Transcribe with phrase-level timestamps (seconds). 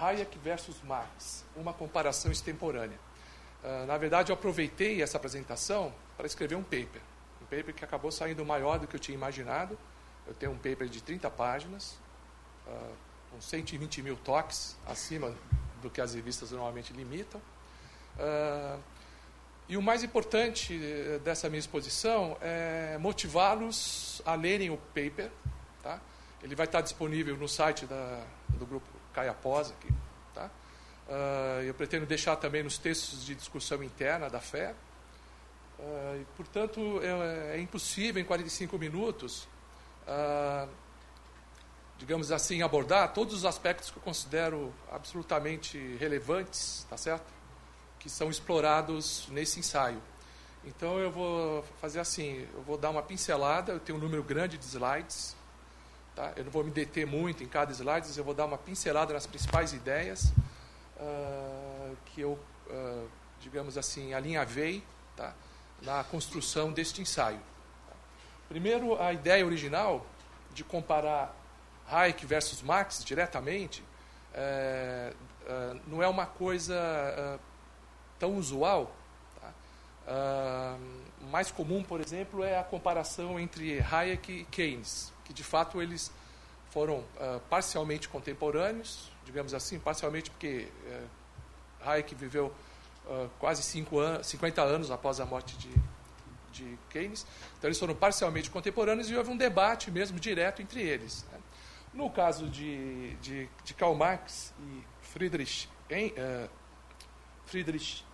[0.00, 2.98] Hayek versus Marx, uma comparação extemporânea.
[3.62, 7.02] Uh, na verdade, eu aproveitei essa apresentação para escrever um paper.
[7.42, 9.78] Um paper que acabou saindo maior do que eu tinha imaginado.
[10.26, 11.98] Eu tenho um paper de 30 páginas,
[12.66, 12.94] uh,
[13.30, 15.34] com 120 mil toques, acima
[15.82, 17.40] do que as revistas normalmente limitam.
[18.18, 18.80] Uh,
[19.68, 25.30] e o mais importante eh, dessa minha exposição é motivá-los a lerem o paper.
[25.80, 26.00] Tá?
[26.42, 29.92] Ele vai estar disponível no site da, do grupo Caia Pós aqui.
[30.34, 30.50] Tá?
[31.08, 34.74] Uh, eu pretendo deixar também nos textos de discussão interna da fé.
[35.78, 39.48] Uh, e, portanto, é, é, impossível em 45 minutos,
[40.06, 40.68] uh,
[41.98, 47.40] digamos assim, abordar todos os aspectos que eu considero absolutamente relevantes, tá certo?
[48.00, 50.02] que são explorados nesse ensaio.
[50.64, 54.58] Então eu vou fazer assim, eu vou dar uma pincelada, eu tenho um número grande
[54.58, 55.36] de slides,
[56.20, 56.32] tá?
[56.36, 59.26] eu não vou me deter muito em cada slide, eu vou dar uma pincelada nas
[59.26, 60.32] principais ideias
[60.98, 62.38] uh, que eu,
[62.68, 63.08] uh,
[63.40, 64.84] digamos assim, alinhavei
[65.16, 65.32] tá?
[65.80, 67.40] na construção deste ensaio.
[68.50, 70.04] Primeiro, a ideia original
[70.52, 71.34] de comparar
[71.88, 73.82] Hayek versus Marx diretamente
[74.34, 75.12] é,
[75.86, 77.38] não é uma coisa
[78.18, 78.92] tão usual.
[79.40, 80.76] Tá?
[81.30, 86.10] Mais comum, por exemplo, é a comparação entre Hayek e Keynes, que de fato eles
[86.70, 92.52] foram uh, parcialmente contemporâneos, digamos assim, parcialmente porque uh, Hayek viveu
[93.08, 95.72] ah, quase an 50 anos após a morte de,
[96.52, 101.24] de Keynes, então eles foram parcialmente contemporâneos e houve um debate mesmo direto entre eles.
[101.32, 101.38] Né?
[101.94, 106.12] No caso de, de, de, Karl Marx e Friedrich, em,
[107.46, 108.04] Friedrich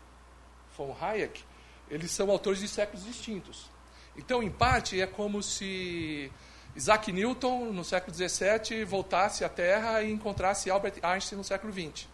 [0.77, 1.45] von Hayek,
[1.91, 3.69] eles são autores de séculos distintos.
[4.17, 6.31] Então, em parte, é como se
[6.77, 12.07] Isaac Newton, no século XVII, voltasse à Terra e encontrasse Albert Einstein no século XX.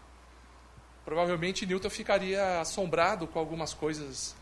[1.03, 4.33] Provavelmente, Newton ficaria assombrado com algumas coisas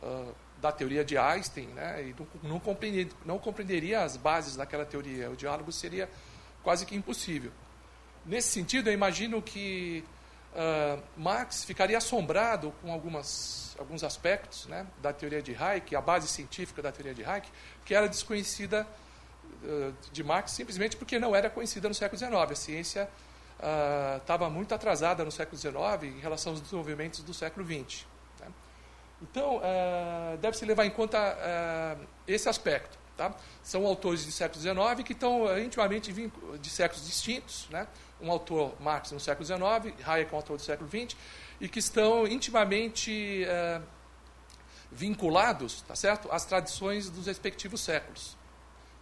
[0.00, 2.00] uh, da teoria de Einstein, né?
[2.00, 2.14] e
[2.46, 5.30] não, compreenderia, não compreenderia as bases daquela teoria.
[5.32, 6.08] O diálogo seria
[6.62, 7.50] quase que impossível.
[8.24, 10.04] Nesse sentido, eu imagino que
[10.52, 16.28] uh, Marx ficaria assombrado com algumas, alguns aspectos né, da teoria de Hayek, a base
[16.28, 17.48] científica da teoria de Hayek,
[17.84, 18.86] que era desconhecida
[20.12, 22.34] de Marx simplesmente porque não era conhecida no século XIX.
[22.34, 23.08] A ciência
[24.18, 25.74] estava uh, muito atrasada no século XIX
[26.16, 28.06] em relação aos desenvolvimentos do século XX.
[28.40, 28.48] Né?
[29.22, 29.60] Então,
[30.40, 31.18] deve-se levar em conta
[32.26, 32.98] esse aspecto.
[33.16, 33.34] Tá?
[33.62, 37.86] São autores do século XIX que estão intimamente de séculos distintos, né?
[38.20, 41.16] um autor, Marx, no século XIX, Hayek, um autor do século XX,
[41.60, 43.80] e que estão intimamente é,
[44.92, 46.30] vinculados tá certo?
[46.30, 48.36] às tradições dos respectivos séculos.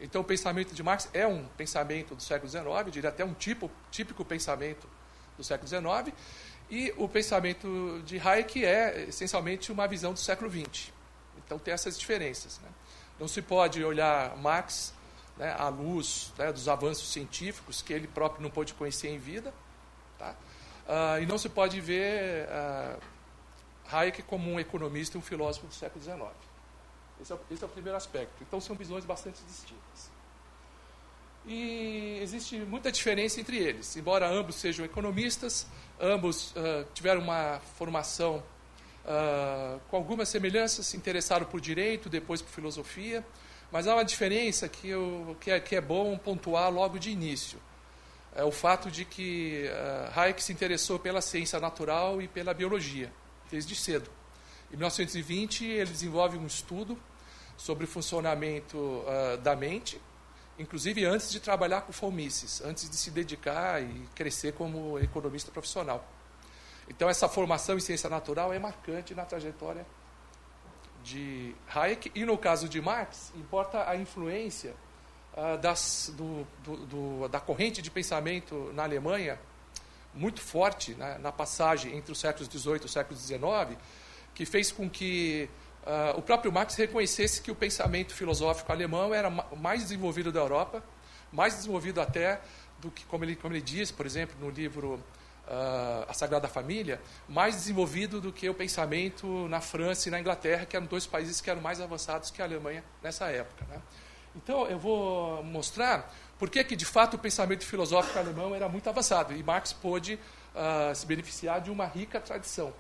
[0.01, 3.35] Então, o pensamento de Marx é um pensamento do século XIX, eu diria até um
[3.35, 4.89] tipo, típico pensamento
[5.37, 6.15] do século XIX,
[6.71, 10.93] e o pensamento de Hayek é essencialmente uma visão do século XX.
[11.45, 12.59] Então, tem essas diferenças.
[12.61, 12.69] Né?
[13.19, 14.93] Não se pode olhar Marx
[15.37, 19.53] né, à luz né, dos avanços científicos que ele próprio não pôde conhecer em vida.
[20.19, 20.35] Tá?
[20.87, 23.01] Uh, e não se pode ver uh,
[23.91, 26.23] Hayek como um economista e um filósofo do século XIX.
[27.21, 28.43] Esse é, o, esse é o primeiro aspecto.
[28.43, 30.11] Então, são visões bastante distintas.
[31.47, 33.97] E existe muita diferença entre eles.
[33.97, 35.67] Embora ambos sejam economistas,
[36.01, 38.43] ambos uh, tiveram uma formação
[39.05, 43.25] uh, com algumas semelhanças, se interessaram por direito, depois por filosofia,
[43.71, 47.59] mas há uma diferença que, eu, que, é, que é bom pontuar logo de início.
[48.35, 53.13] É o fato de que uh, Hayek se interessou pela ciência natural e pela biologia,
[53.51, 54.11] desde cedo.
[54.75, 56.99] Em 1920, ele desenvolve um estudo
[57.57, 60.03] sobre o funcionamento uh, da mente,
[60.59, 66.05] inclusive antes de trabalhar com Fomices, antes de se dedicar e crescer como economista profissional.
[66.89, 69.87] Então, essa formação em ciência natural é marcante na trajetória
[71.05, 74.75] de Hayek, e no caso de Marx, importa a influência
[75.35, 79.39] uh, das, do, do, do, da corrente de pensamento na Alemanha,
[80.13, 83.79] muito forte né, na passagem entre os séculos XVIII e o século XIX,
[84.35, 85.49] que fez com que
[85.85, 90.83] uh, o próprio Marx reconhecesse que o pensamento filosófico alemão era mais desenvolvido da Europa,
[91.33, 92.41] mais desenvolvido até
[92.79, 94.95] do que, como ele, como ele diz, por exemplo, no livro
[95.47, 100.67] uh, a Sagrada Família, mais desenvolvido do que o pensamento na França e na Inglaterra,
[100.67, 103.65] que eram dois países que eram mais avançados que a Alemanha nessa época.
[103.69, 103.81] Né?
[104.37, 108.89] Então, eu vou mostrar por que, que, de fato, o pensamento filosófico alemão era muito
[108.89, 110.19] avançado e Marx pôde
[110.55, 112.73] uh, se beneficiar de uma rica tradição.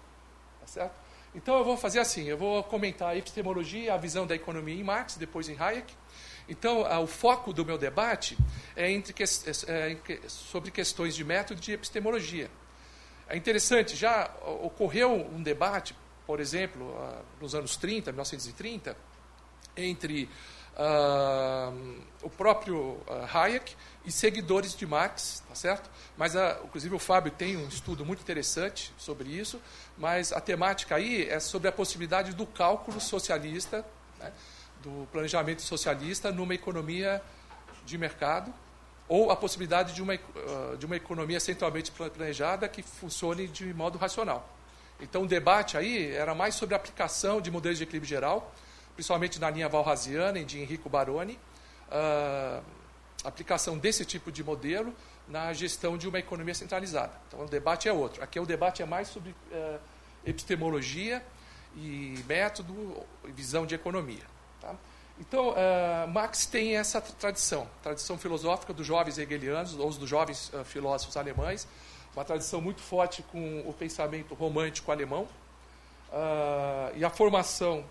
[0.60, 1.03] Tá certo?
[1.34, 4.84] Então, eu vou fazer assim: eu vou comentar a epistemologia, a visão da economia em
[4.84, 5.92] Marx, depois em Hayek.
[6.48, 8.36] Então, o foco do meu debate
[8.76, 12.50] é, entre, é, sobre questões de método e de epistemologia.
[13.26, 14.30] É interessante, já
[14.62, 15.96] ocorreu um debate,
[16.26, 16.94] por exemplo,
[17.40, 18.94] nos anos 30, 1930,
[19.76, 20.28] entre
[20.74, 25.90] uh, o próprio uh, Hayek e seguidores de Marx, tá certo?
[26.16, 26.34] Mas,
[26.64, 29.60] inclusive, o Fábio tem um estudo muito interessante sobre isso,
[29.96, 33.84] mas a temática aí é sobre a possibilidade do cálculo socialista,
[34.18, 34.32] né,
[34.82, 37.22] do planejamento socialista numa economia
[37.86, 38.52] de mercado,
[39.08, 43.98] ou a possibilidade de uma, uh, de uma economia centralmente planejada que funcione de modo
[43.98, 44.48] racional.
[45.00, 48.52] Então, o debate aí era mais sobre a aplicação de modelos de equilíbrio geral,
[48.94, 51.38] principalmente na linha valrasiana e de Enrico Baroni,
[51.88, 52.62] uh,
[53.24, 54.94] aplicação desse tipo de modelo
[55.26, 57.12] na gestão de uma economia centralizada.
[57.26, 58.22] Então, o debate é outro.
[58.22, 59.80] Aqui o debate é mais sobre uh,
[60.24, 61.24] epistemologia
[61.76, 64.22] e método e visão de economia.
[64.60, 64.74] Tá?
[65.18, 70.64] Então, uh, Marx tem essa tradição, tradição filosófica dos jovens hegelianos, ou dos jovens uh,
[70.64, 71.66] filósofos alemães,
[72.14, 75.22] uma tradição muito forte com o pensamento romântico alemão,
[76.10, 77.84] uh, e a formação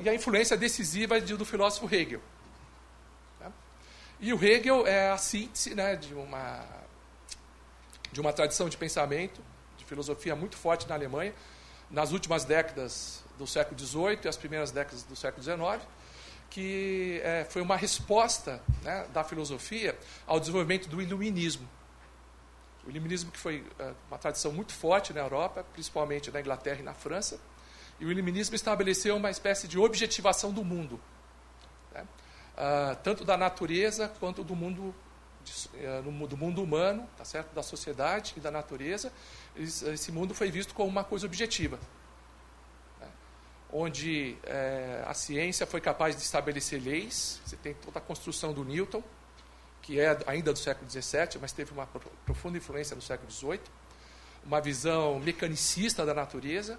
[0.00, 2.22] e a influência decisiva de, do filósofo Hegel.
[4.20, 6.64] E o Hegel é a síntese né, de, uma,
[8.10, 9.40] de uma tradição de pensamento,
[9.76, 11.32] de filosofia muito forte na Alemanha,
[11.88, 15.86] nas últimas décadas do século XVIII e as primeiras décadas do século XIX,
[16.50, 21.68] que é, foi uma resposta né, da filosofia ao desenvolvimento do iluminismo.
[22.84, 26.82] O iluminismo que foi é, uma tradição muito forte na Europa, principalmente na Inglaterra e
[26.82, 27.38] na França,
[28.00, 31.00] e o iluminismo estabeleceu uma espécie de objetivação do mundo,
[31.92, 32.04] né,
[32.58, 34.94] uh, tanto da natureza quanto do mundo
[35.74, 39.10] uh, do mundo humano, tá certo, da sociedade e da natureza.
[39.56, 41.78] Esse mundo foi visto como uma coisa objetiva
[43.72, 47.40] onde é, a ciência foi capaz de estabelecer leis.
[47.44, 49.02] Você tem toda a construção do Newton,
[49.82, 51.86] que é ainda do século XVII, mas teve uma
[52.24, 53.60] profunda influência no século XVIII.
[54.44, 56.78] Uma visão mecanicista da natureza, né,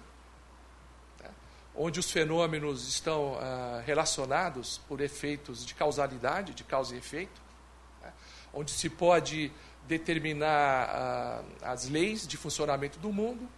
[1.74, 7.40] onde os fenômenos estão ah, relacionados por efeitos de causalidade, de causa e efeito,
[8.02, 8.12] né,
[8.52, 9.52] onde se pode
[9.86, 13.48] determinar ah, as leis de funcionamento do mundo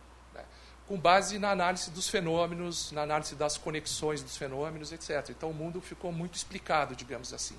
[0.92, 5.30] com base na análise dos fenômenos, na análise das conexões dos fenômenos, etc.
[5.30, 7.56] Então o mundo ficou muito explicado, digamos assim.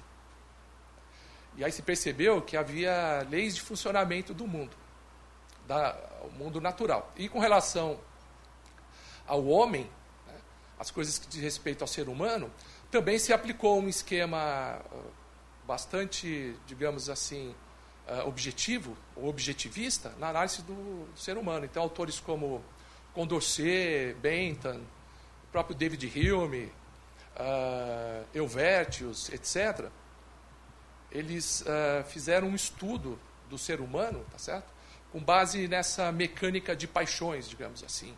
[1.56, 4.76] E aí se percebeu que havia leis de funcionamento do mundo,
[5.68, 7.12] da, o mundo natural.
[7.16, 8.00] E com relação
[9.26, 9.90] ao homem, né,
[10.84, 12.52] as coisas que diz respeito ao ser humano,
[12.92, 14.82] também se aplicou um esquema ah,
[15.66, 17.56] bastante, digamos assim,
[18.06, 21.64] ah, objetivo, ou objetivista, na análise do ser humano.
[21.64, 22.62] Então, autores como
[23.14, 24.82] Condorcet, Bentham,
[25.46, 29.88] o próprio David Hume, uh, Elvertius, etc.,
[31.10, 33.18] eles uh, fizeram um estudo
[33.50, 34.74] do ser humano, tá certo?
[35.14, 38.14] Com base nessa mecânica de paixões, digamos assim.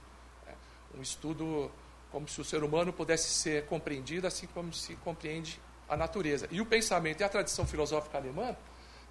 [0.47, 0.53] Né?
[0.97, 1.71] Um estudo
[2.15, 5.59] como se o ser humano pudesse ser compreendido assim como se compreende
[5.89, 6.47] a natureza.
[6.49, 8.55] E o pensamento e a tradição filosófica alemã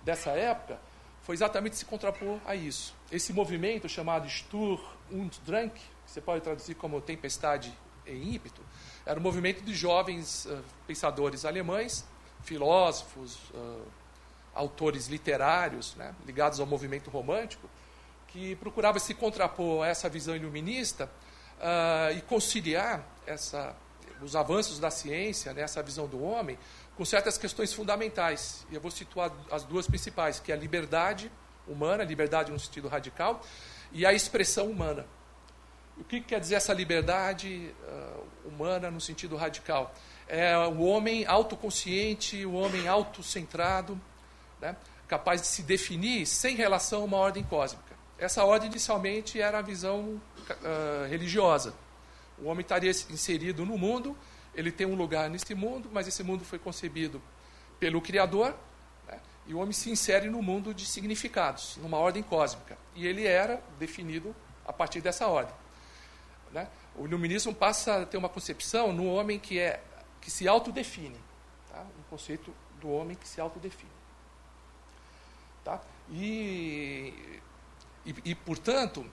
[0.03, 0.81] dessa época
[1.21, 2.95] foi exatamente se contrapor a isso.
[3.13, 4.81] Esse movimento chamado Stur
[5.13, 8.63] und Drang, que você pode traduzir como tempestade em ímpeto,
[9.05, 12.07] era um movimento de jovens uh, pensadores alemães,
[12.43, 13.87] filósofos, uh,
[14.55, 17.69] autores literários, né, ligados ao movimento romântico,
[18.29, 21.11] que procurava se contrapor a essa visão iluminista
[21.65, 23.75] uh, e conciliar essa,
[24.21, 26.59] os avanços da ciência, né, essa visão do homem,
[26.97, 28.67] com certas questões fundamentais.
[28.71, 31.33] E eu vou situar as duas principais, que é a liberdade
[31.67, 33.43] humana, liberdade no sentido radical,
[33.91, 35.07] e a expressão humana.
[35.97, 39.95] O que quer dizer essa liberdade uh, humana no sentido radical?
[40.29, 43.99] É o homem autoconsciente, o homem autocentrado,
[44.61, 47.94] né, capaz de se definir sem relação a uma ordem cósmica.
[48.25, 51.75] Essa ordem inicialmente era a visão uh, religiosa.
[52.39, 54.17] O homem estaria inserido no mundo,
[54.55, 57.21] ele tem um lugar nesse mundo, mas esse mundo foi concebido
[57.79, 58.57] pelo Criador,
[59.07, 62.79] né, e o homem se insere no mundo de significados, numa ordem cósmica.
[62.95, 64.35] E ele era definido
[64.67, 65.55] a partir dessa ordem.
[66.51, 66.67] Né?
[66.97, 69.83] O iluminismo passa a ter uma concepção no homem que, é,
[70.23, 71.21] que se autodefine.
[71.71, 71.83] Tá?
[71.99, 73.93] Um conceito do homem que se autodefine.
[75.63, 75.79] Tá?
[76.11, 77.13] E,
[78.05, 79.05] e, e portanto,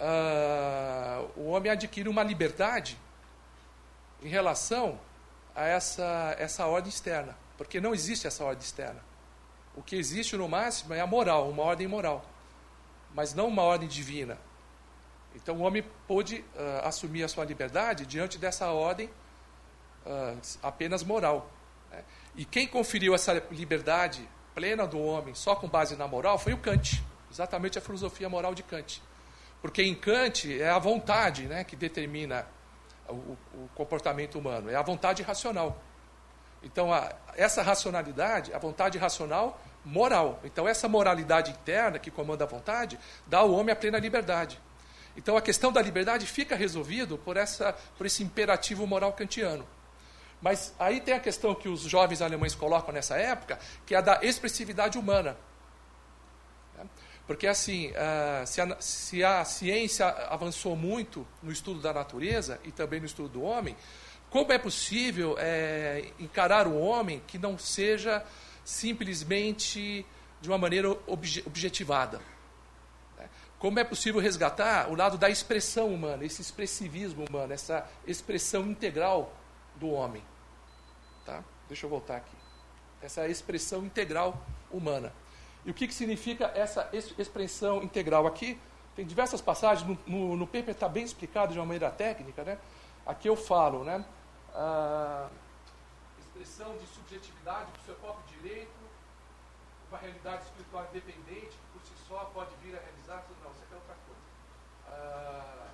[0.00, 2.98] uh, o homem adquire uma liberdade
[4.22, 4.98] em relação
[5.54, 7.36] a essa, essa ordem externa.
[7.56, 9.00] Porque não existe essa ordem externa.
[9.74, 12.24] O que existe no máximo é a moral, uma ordem moral.
[13.14, 14.38] Mas não uma ordem divina.
[15.34, 19.08] Então o homem pôde uh, assumir a sua liberdade diante dessa ordem
[20.04, 21.50] uh, apenas moral.
[21.90, 22.04] Né?
[22.36, 26.58] E quem conferiu essa liberdade plena do homem só com base na moral foi o
[26.58, 29.02] Kant, exatamente a filosofia moral de Kant.
[29.60, 32.46] Porque em Kant é a vontade né, que determina
[33.08, 35.82] o, o comportamento humano, é a vontade racional.
[36.62, 40.40] Então, a, essa racionalidade, a vontade racional moral.
[40.44, 44.60] Então, essa moralidade interna que comanda a vontade dá ao homem a plena liberdade.
[45.16, 49.66] Então, a questão da liberdade fica resolvido por, essa, por esse imperativo moral kantiano.
[50.40, 54.00] Mas aí tem a questão que os jovens alemães colocam nessa época, que é a
[54.00, 55.36] da expressividade humana.
[57.32, 62.70] Porque, assim, ah, se a, se a ciência avançou muito no estudo da natureza e
[62.70, 63.74] também no estudo do homem,
[64.28, 68.22] como é possível é, encarar o homem que não seja
[68.66, 70.04] simplesmente
[70.42, 72.20] de uma maneira obje, objetivada?
[73.16, 73.30] Né?
[73.58, 79.34] Como é possível resgatar o lado da expressão humana, esse expressivismo humano, essa expressão integral
[79.76, 80.22] do homem?
[81.24, 81.42] Tá?
[81.66, 82.36] Deixa eu voltar aqui.
[83.00, 85.14] Essa expressão integral humana.
[85.64, 88.26] E o que, que significa essa expressão integral?
[88.26, 88.58] Aqui
[88.96, 92.42] tem diversas passagens, no, no, no paper está bem explicado de uma maneira técnica.
[92.42, 92.58] Né?
[93.06, 94.04] Aqui eu falo, né?
[94.54, 95.28] Ah,
[96.18, 98.70] expressão de subjetividade do seu próprio direito,
[99.88, 103.24] uma realidade espiritual independente, que por si só pode vir a realizar.
[103.42, 104.20] Não, isso aqui é outra coisa.
[104.88, 105.68] Ah,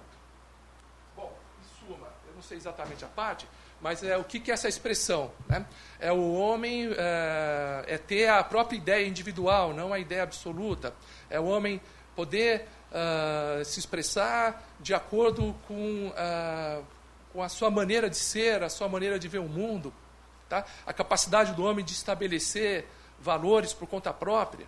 [1.17, 3.49] bom, em suma, eu não sei exatamente a parte,
[3.81, 5.31] mas é o que, que é essa expressão?
[5.49, 5.65] Né?
[6.01, 10.93] É o homem é, é, ter a própria ideia individual, não a ideia absoluta.
[11.31, 11.81] É o homem
[12.17, 16.85] poder uh, se expressar de acordo com, uh,
[17.33, 19.95] com a sua maneira de ser, a sua maneira de ver o mundo.
[20.49, 20.65] Tá?
[20.85, 22.87] A capacidade do homem de estabelecer
[23.21, 24.67] valores por conta própria,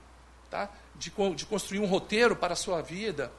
[0.49, 0.69] tá?
[0.95, 3.33] de, de construir um roteiro para a sua vida,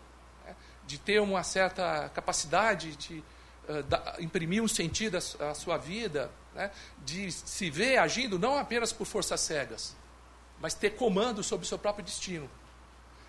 [0.46, 0.56] né?
[0.86, 3.24] de ter uma certa capacidade de
[3.84, 6.72] da, imprimir um sentido à, sua vida, né?
[7.06, 9.96] de se ver agindo não apenas por forças cegas,
[10.60, 12.50] mas ter comando sobre o seu próprio destino.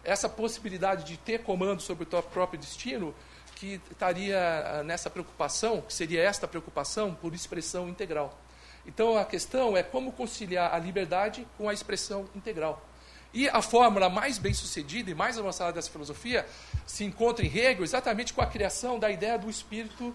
[0.04, 3.14] Essa possibilidade de ter comando sobre o seu próprio destino
[3.54, 8.36] que estaria ah, nessa preocupação, que seria esta preocupação por expressão integral.
[8.84, 12.84] Então a questão é como conciliar a liberdade com a expressão integral.
[13.32, 16.46] E a fórmula mais bem sucedida e mais avançada dessa filosofia
[16.84, 20.14] se encontra em Hegel exatamente com a criação da ideia do espírito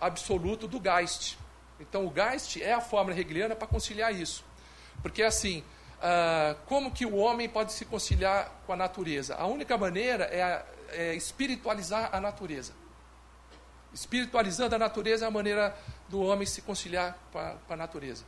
[0.00, 1.36] absoluto do Geist.
[1.80, 4.44] Então, o Geist é a fórmula hegeliana para conciliar isso.
[5.02, 5.60] Porque, assim,
[5.98, 9.34] uh, como que o homem pode se conciliar com a natureza?
[9.36, 12.72] A única maneira é, é espiritualizar a natureza.
[13.92, 15.76] Espiritualizando a natureza é a maneira
[16.08, 18.24] do homem se conciliar com a, com a natureza.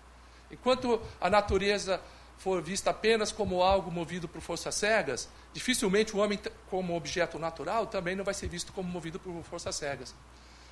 [0.51, 2.01] Enquanto a natureza
[2.39, 7.87] for vista apenas como algo movido por forças cegas, dificilmente o homem, como objeto natural,
[7.87, 10.15] também não vai ser visto como movido por forças cegas.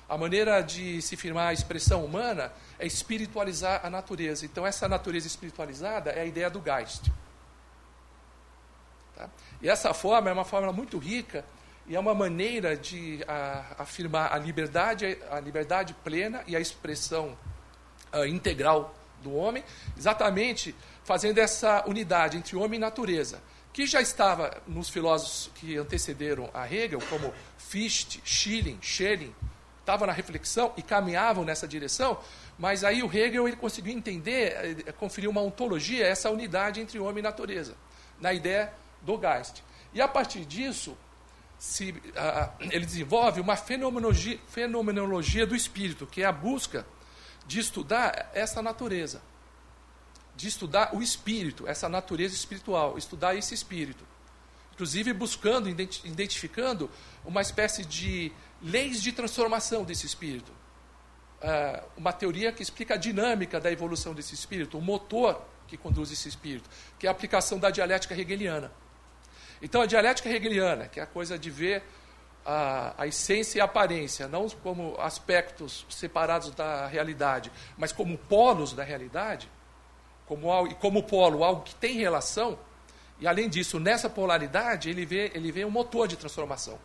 [0.07, 4.45] A maneira de se firmar a expressão humana é espiritualizar a natureza.
[4.45, 7.11] Então, essa natureza espiritualizada é a ideia do Geist.
[9.15, 9.29] Tá?
[9.61, 11.43] E essa forma é uma forma muito rica
[11.87, 17.37] e é uma maneira de a, afirmar a liberdade, a liberdade plena e a expressão
[18.11, 18.93] a, integral
[19.23, 19.63] do homem,
[19.97, 23.41] exatamente fazendo essa unidade entre homem e natureza,
[23.73, 29.33] que já estava nos filósofos que antecederam a Hegel, como Fichte, Schilling, Schelling,
[29.85, 32.19] estavam na reflexão e caminhavam nessa direção,
[32.57, 37.19] mas aí o Hegel ele conseguiu entender, eh, conferir uma ontologia, essa unidade entre homem
[37.19, 37.75] e natureza,
[38.19, 38.73] na ideia
[39.03, 39.63] do Geist.
[39.93, 40.97] E a partir disso,
[41.59, 41.93] se,
[42.59, 46.85] ele desenvolve uma fenomenologia, fenomenologia do espírito, que é a busca
[47.45, 49.21] de estudar essa natureza,
[50.35, 54.03] de estudar o espírito, essa natureza espiritual, estudar esse espírito.
[54.73, 56.89] Inclusive buscando, identificando
[57.23, 58.33] uma espécie de
[58.65, 60.51] leis de transformação desse espírito.
[60.51, 66.11] Uh, uma teoria que explica a dinâmica da evolução desse espírito, o motor que conduz
[66.11, 66.67] esse espírito,
[66.97, 68.71] que é a aplicação da dialética hegeliana.
[69.61, 71.83] Então, a dialética hegeliana, que é a coisa de ver
[72.43, 78.73] a, a essência e a aparência, não como aspectos separados da realidade, mas como polos
[78.73, 79.49] da realidade,
[80.25, 82.57] como, e como polo algo que tem relação,
[83.19, 86.79] e além disso, nessa polaridade, ele vê, ele vê um motor de transformação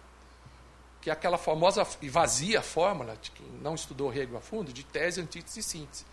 [1.00, 4.84] que é aquela famosa e vazia fórmula, de quem não estudou Hegel a fundo, de
[4.84, 6.04] tese, antítese e síntese.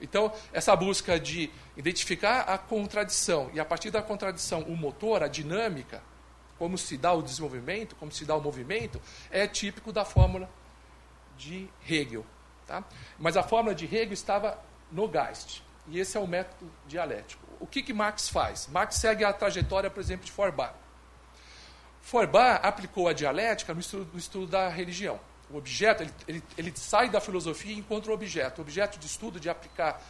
[0.00, 5.28] Então, essa busca de identificar a contradição e, a partir da contradição, o motor, a
[5.28, 6.02] dinâmica,
[6.58, 9.00] como se dá o desenvolvimento, como se dá o movimento,
[9.30, 10.48] é típico da fórmula
[11.36, 12.24] de Hegel.
[12.66, 12.84] Tá?
[13.18, 15.62] Mas a fórmula de Hegel estava no Geist.
[15.88, 17.44] E esse é o método dialético.
[17.60, 18.68] O que, que Marx faz?
[18.68, 20.74] Marx segue a trajetória, por exemplo, de Feuerbach.
[22.06, 25.18] Feuerbach aplicou a dialética no estudo, no estudo da religião.
[25.50, 28.58] O objeto, ele, ele, ele, sai da filosofia e encontra o objeto.
[28.58, 30.00] O objeto de estudo de aplicar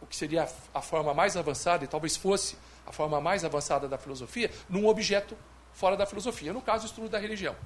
[0.00, 3.88] o que seria a, a forma mais avançada, e talvez fosse a forma mais avançada
[3.88, 5.36] da filosofia, num objeto
[5.72, 6.52] fora da filosofia.
[6.52, 7.56] No caso, o estudo da religião.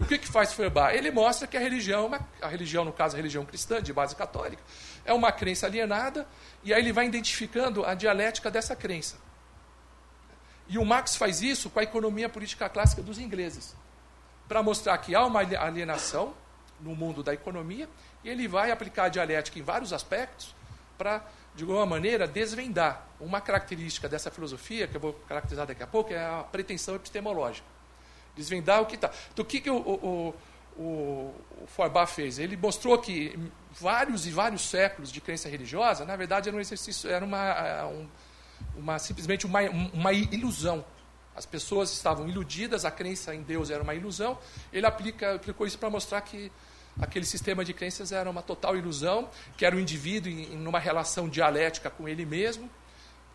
[0.00, 0.96] O que, que faz Feuerbach?
[0.96, 4.62] Ele mostra que a religião, a religião, no caso a religião cristã, de base católica,
[5.04, 6.26] é uma crença alienada,
[6.64, 9.16] e aí ele vai identificando a dialética dessa crença.
[10.68, 13.74] E o Marx faz isso com a economia política clássica dos ingleses,
[14.48, 16.34] para mostrar que há uma alienação
[16.80, 17.88] no mundo da economia,
[18.24, 20.54] e ele vai aplicar a dialética em vários aspectos
[20.98, 23.06] para, de alguma maneira, desvendar.
[23.20, 27.66] Uma característica dessa filosofia, que eu vou caracterizar daqui a pouco, é a pretensão epistemológica.
[28.34, 29.10] Desvendar o que está.
[29.32, 30.34] Então, o que, que o, o,
[30.76, 30.82] o,
[31.62, 32.38] o Feuerbach fez?
[32.38, 33.38] Ele mostrou que
[33.70, 38.08] vários e vários séculos de crença religiosa, na verdade, era um exercício, era uma, um,
[38.76, 39.60] uma simplesmente uma,
[39.92, 40.84] uma ilusão.
[41.34, 44.38] As pessoas estavam iludidas, a crença em Deus era uma ilusão.
[44.72, 46.52] Ele aplica, aplicou isso para mostrar que
[47.00, 50.78] aquele sistema de crenças era uma total ilusão, que era o indivíduo em, em uma
[50.78, 52.68] relação dialética com ele mesmo.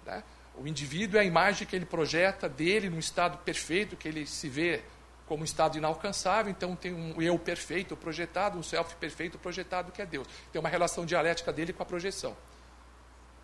[0.06, 0.24] Né?
[0.56, 4.48] O indivíduo é a imagem que ele projeta dele num estado perfeito, que ele se
[4.48, 4.84] vê
[5.28, 10.02] como um estado inalcançável, então tem um eu perfeito projetado, um self perfeito projetado que
[10.02, 10.26] é Deus.
[10.52, 12.36] Tem uma relação dialética dele com a projeção.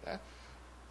[0.06, 0.20] Né?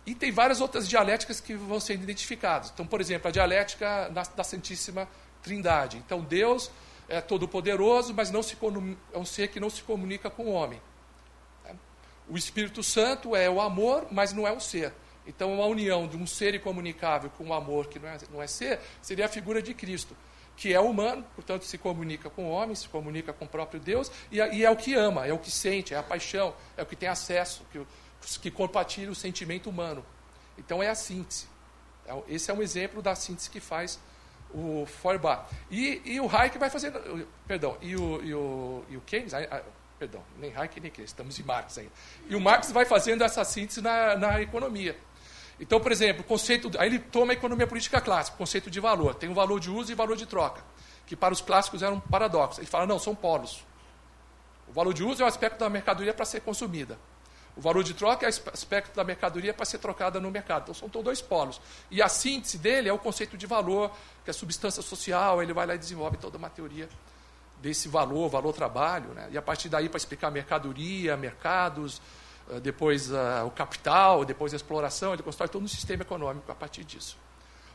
[0.05, 2.71] E tem várias outras dialéticas que vão sendo identificadas.
[2.75, 5.09] Então, por exemplo, a dialética da, Santíssima
[5.43, 5.97] Trindade.
[5.99, 6.71] Então, Deus
[7.09, 8.57] é todo-poderoso, mas não se,
[9.13, 10.81] é um ser que não se comunica com o homem.
[12.29, 14.93] O Espírito Santo é o amor, mas não é um ser.
[15.27, 18.47] Então, a união de um ser incomunicável com um amor que não é, não é
[18.47, 20.17] ser, seria a figura de Cristo,
[20.57, 24.11] que é humano, portanto, se comunica com o homem, se comunica com o próprio Deus,
[24.31, 26.87] e, e é o que ama, é o que sente, é a paixão, é o
[26.87, 27.81] que tem acesso, que,
[28.41, 30.05] que compartilha o sentimento humano.
[30.59, 31.47] Então, é a síntese.
[32.07, 33.99] É esse é um exemplo da síntese que faz
[34.55, 35.47] o Feuerbach.
[35.71, 39.33] E, e o Hayek vai fazendo, perdão, e o, e o, e o Keynes,
[39.99, 41.93] perdão, nem Hayek nem Keynes, estamos em Marx ainda.
[42.29, 44.97] E o Marx vai fazendo essa síntese na, na economia.
[45.59, 49.15] Então, por exemplo, conceito, aí ele toma a economia política clássica, conceito de valor.
[49.15, 50.63] Tem o valor de uso e valor de troca,
[51.07, 52.61] que para os clássicos era um paradoxo.
[52.61, 53.65] Ele fala, não, são polos.
[54.69, 56.99] O valor de uso é o aspecto da mercadoria para ser consumida.
[57.57, 60.63] O valor de troca é o aspecto da mercadoria para ser trocada no mercado.
[60.63, 61.61] Então, são dois polos.
[61.91, 63.91] E a síntese dele é o conceito de valor,
[64.25, 65.43] que é substância social.
[65.43, 66.89] Ele vai lá e desenvolve toda uma teoria
[67.61, 69.11] desse valor, valor-trabalho.
[69.11, 69.29] Né?
[69.33, 72.01] E a partir daí, para explicar mercadoria, mercados,
[72.51, 76.55] ah, depois uh, o capital, depois a exploração, ele constrói todo um sistema econômico a
[76.55, 77.19] partir disso.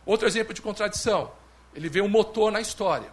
[0.06, 1.32] Outro exemplo de contradição,
[1.74, 3.12] ele vê um motor na história.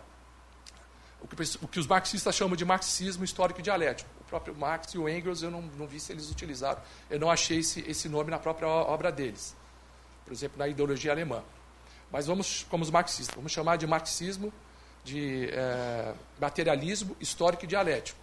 [1.21, 5.09] O que, o que os marxistas chamam de marxismo histórico dialético próprio Marx e o
[5.09, 8.39] Engels, eu não, não vi se eles utilizaram, eu não achei esse, esse nome na
[8.39, 9.55] própria obra deles.
[10.25, 11.43] Por exemplo, na ideologia alemã.
[12.11, 14.53] Mas vamos, como os marxistas, vamos chamar de marxismo
[15.05, 18.19] de é, materialismo histórico e dialético.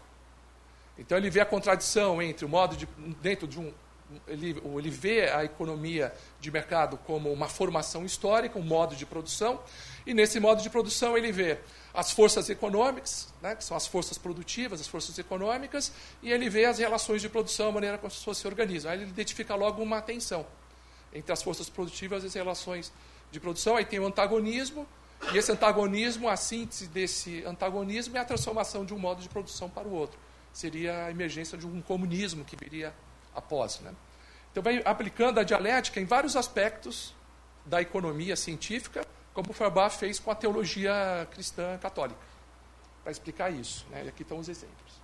[0.97, 2.86] Então ele vê a contradição entre o modo de,
[3.21, 3.71] dentro de um,
[4.28, 9.60] ele, ele vê a economia de mercado como uma formação histórica, um modo de produção,
[10.06, 11.60] e nesse modo de produção ele vê
[11.93, 16.65] as forças econômicas, né, que são as forças produtivas, as forças econômicas, e ele vê
[16.65, 18.91] as relações de produção, a maneira como as pessoas se organizam.
[18.91, 20.45] Aí ele identifica logo uma tensão
[21.13, 22.91] entre as forças produtivas e as relações
[23.32, 23.76] de produção.
[23.76, 24.88] Aí tem o antagonismo,
[25.34, 29.69] e esse antagonismo, a síntese desse antagonismo é a transformação de um modo de produção
[29.69, 30.19] para o outro.
[30.52, 32.93] Seria a emergência de um comunismo que viria
[33.36, 33.80] após.
[33.80, 33.94] Né?
[34.52, 37.13] Então, vai aplicando a dialética em vários aspectos
[37.65, 42.20] da economia científica, como Feuerbach fez com a teologia cristã católica,
[43.04, 43.86] para explicar isso.
[43.89, 44.06] Né?
[44.06, 45.02] E aqui estão os exemplos.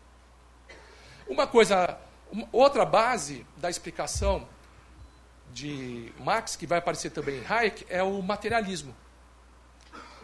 [1.27, 1.97] Uma coisa,
[2.31, 4.47] uma, outra base da explicação
[5.53, 8.95] de Marx, que vai aparecer também em Hayek, é o materialismo.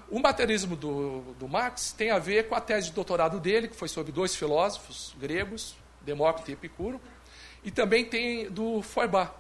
[0.10, 3.76] O materialismo do, do Marx tem a ver com a tese de doutorado dele, que
[3.76, 7.02] foi sobre dois filósofos gregos, Demócrito e Epicuro,
[7.64, 9.32] e também tem do Feuerbach.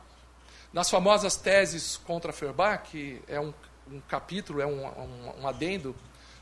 [0.71, 3.53] Nas famosas teses contra Feuerbach, que é um
[3.91, 5.95] um capítulo, é um, um, um adendo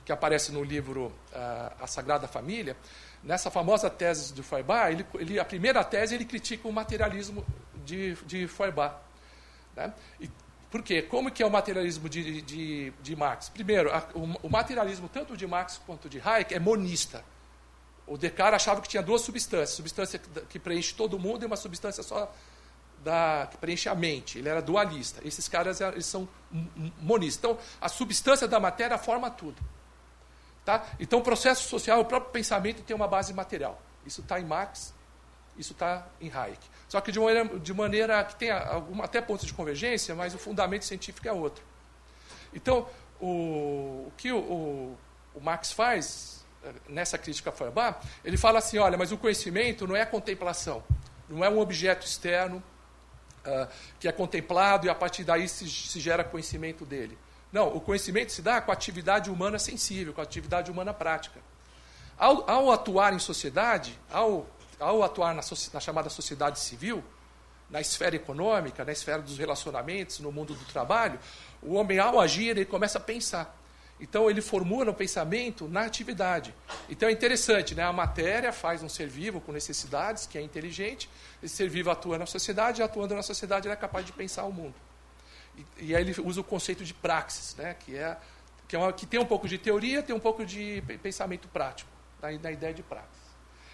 [0.06, 2.76] que aparece no livro uh, A Sagrada Família,
[3.24, 7.46] nessa famosa tese de Feuerbach, ele, ele, a primeira tese ele critica o materialismo
[7.86, 8.96] de, de Feuerbach.
[9.76, 9.94] Né?
[10.20, 10.30] E,
[10.72, 11.02] por quê?
[11.02, 13.50] Como que é o materialismo de, de, de Marx?
[13.50, 17.24] Primeiro, a, o, o, materialismo tanto de Marx quanto de Hayek é monista.
[18.12, 20.19] O Descartes achava que tinha duas substâncias, substância
[20.50, 22.30] que preenche todo mundo e uma substância só
[23.02, 24.38] da, que preenche a mente.
[24.38, 25.26] Ele era dualista.
[25.26, 26.28] Esses caras eles são
[27.00, 27.38] monistas.
[27.38, 29.63] Então, a substância da matéria forma tudo.
[30.65, 30.86] Tá?
[31.00, 33.82] Então, o processo social, o próprio pensamento tem uma base material.
[34.06, 34.93] Isso está em Marx,
[35.58, 36.60] isso está em Hayek.
[36.89, 40.38] Só que de maneira, de maneira que tem alguma, até pontos de convergência, mas o
[40.38, 41.63] fundamento científico é outro.
[42.54, 42.89] Então,
[43.21, 44.97] o, o que o, o,
[45.34, 46.40] o Marx faz
[46.88, 50.84] nessa crítica a Feuerbach, ele fala assim, olha, mas o conhecimento não é a contemplação,
[51.28, 52.63] não é um objeto externo,
[53.45, 53.67] uh,
[54.00, 57.17] que é contemplado e a partir daí se, se gera conhecimento dele.
[57.52, 61.39] Não, o conhecimento se dá com a atividade humana sensível, com a atividade humana prática.
[62.17, 64.47] Ao, ao atuar em sociedade, ao,
[64.80, 65.41] ao atuar na,
[65.74, 67.04] na chamada sociedade civil,
[67.69, 71.19] na esfera econômica, na esfera dos relacionamentos, no mundo do trabalho,
[71.62, 73.58] o homem, ao agir, ele começa a pensar.
[74.02, 76.56] Então, ele formula o pensamento na atividade.
[76.90, 77.84] Então, é interessante, né?
[77.84, 81.08] a matéria faz um ser vivo com necessidades, que é inteligente,
[81.42, 84.46] esse ser vivo atua na sociedade, e atuando na sociedade, ele é capaz de pensar
[84.46, 84.74] o mundo.
[85.56, 87.76] E, e aí ele usa o conceito de praxis, né?
[87.76, 88.18] que, é,
[88.68, 91.92] que, é uma, que tem um pouco de teoria, tem um pouco de pensamento prático,
[92.20, 93.22] na, na ideia de praxis.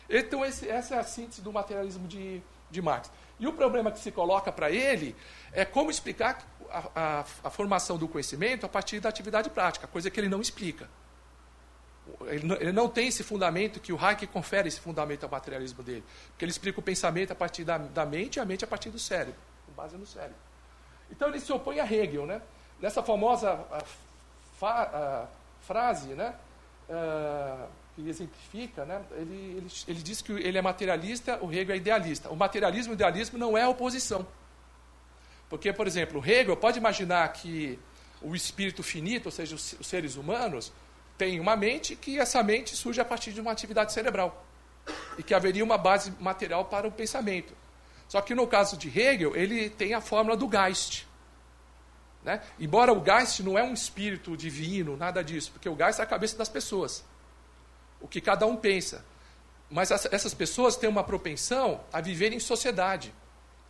[0.10, 3.10] Então, esse, essa é a síntese do materialismo de, de Marx.
[3.40, 5.16] E o problema que se coloca para ele
[5.54, 10.10] é como explicar a, a, a, formação do conhecimento a partir da atividade prática, coisa
[10.10, 10.90] que ele não explica.
[12.28, 15.84] Ele não, ele não tem esse fundamento que o Hayek confere esse fundamento ao materialismo
[15.84, 16.04] dele.
[16.30, 18.90] Porque ele explica o pensamento a partir da, da mente e a mente a partir
[18.90, 20.38] do cérebro, com base no cérebro.
[21.12, 22.26] Então ele se opõe a Hegel.
[22.26, 22.42] Né?
[22.80, 23.66] Nessa famosa
[24.58, 25.28] fa,
[25.62, 26.34] frase, né?
[26.90, 29.02] Uh, que exemplifica, né?
[29.16, 32.30] ele, ele, ele diz que ele é materialista, o Hegel é idealista.
[32.30, 34.26] O materialismo e o idealismo não é oposição.
[35.50, 37.80] Porque, por exemplo, Hegel pode imaginar que
[38.22, 40.72] o espírito finito, ou seja, os, os seres humanos,
[41.18, 44.46] tem uma mente que essa mente surge a partir de uma atividade cerebral.
[45.18, 47.54] E que haveria uma base material para o pensamento.
[48.08, 51.06] Só que no caso de Hegel, ele tem a fórmula do Geist.
[52.24, 52.42] Né?
[52.60, 56.08] Embora o Geist não é um espírito divino, nada disso, porque o Geist é a
[56.08, 57.04] cabeça das pessoas
[58.00, 59.04] o que cada um pensa.
[59.70, 63.14] Mas essas pessoas têm uma propensão a viver em sociedade.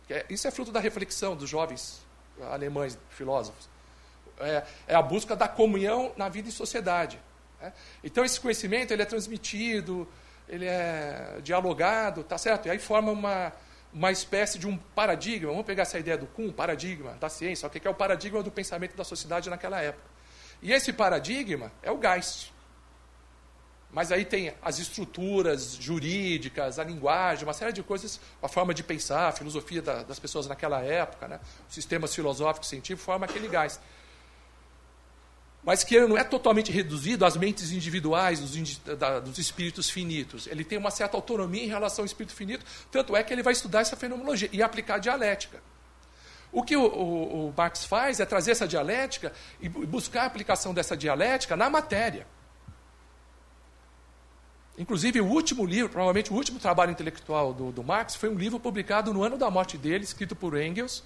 [0.08, 2.06] É, isso é fruto da reflexão dos jovens
[2.50, 3.68] alemães filósofos.
[4.38, 7.20] É, é a busca da comunhão na vida em sociedade.
[7.60, 7.72] Né?
[8.04, 10.08] Então, esse conhecimento ele é transmitido,
[10.48, 12.66] ele é dialogado, tá certo?
[12.66, 13.52] E aí forma uma,
[13.92, 15.50] uma espécie de um paradigma.
[15.50, 17.66] Vamos pegar essa ideia do Kuhn, paradigma da ciência.
[17.66, 20.08] O que é o paradigma do pensamento da sociedade naquela época?
[20.62, 22.52] E esse paradigma é o Geist.
[23.90, 28.82] Mas aí tem as estruturas jurídicas, a linguagem, uma série de coisas, a forma de
[28.82, 31.40] pensar, a filosofia da, das pessoas naquela época, né?
[31.68, 33.80] sistemas filosóficos científicos formam aquele gás.
[35.64, 40.46] Mas que ele não é totalmente reduzido às mentes individuais dos, da, dos espíritos finitos.
[40.46, 43.54] Ele tem uma certa autonomia em relação ao espírito finito, tanto é que ele vai
[43.54, 45.62] estudar essa fenomenologia e aplicar a dialética.
[46.52, 50.72] O que o, o, o Marx faz é trazer essa dialética e buscar a aplicação
[50.72, 52.26] dessa dialética na matéria.
[54.78, 58.60] Inclusive, o último livro, provavelmente o último trabalho intelectual do, do Marx, foi um livro
[58.60, 61.02] publicado no ano da morte dele, escrito por Engels,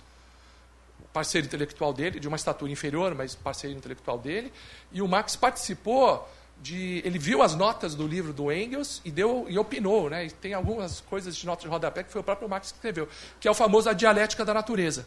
[1.10, 4.52] parceiro intelectual dele, de uma estatura inferior, mas parceiro intelectual dele.
[4.92, 6.28] E o Marx participou
[6.60, 7.00] de.
[7.02, 10.10] Ele viu as notas do livro do Engels e, deu, e opinou.
[10.10, 10.26] Né?
[10.26, 13.08] E tem algumas coisas de notas de rodapé que foi o próprio Marx que escreveu,
[13.40, 15.06] que é o famoso A Dialética da Natureza.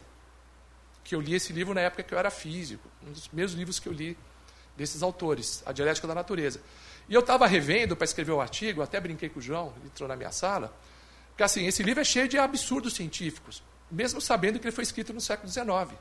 [1.04, 3.78] Que eu li esse livro na época que eu era físico, um dos primeiros livros
[3.78, 4.18] que eu li
[4.76, 6.60] desses autores, A Dialética da Natureza.
[7.08, 10.08] E eu estava revendo para escrever o artigo, até brinquei com o João, ele entrou
[10.08, 10.74] na minha sala,
[11.36, 15.12] que assim, esse livro é cheio de absurdos científicos, mesmo sabendo que ele foi escrito
[15.12, 15.98] no século XIX.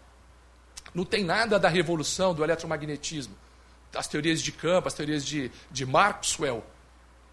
[0.93, 3.35] Não tem nada da revolução do eletromagnetismo,
[3.95, 6.63] as teorias de campo, as teorias de, de Maxwell,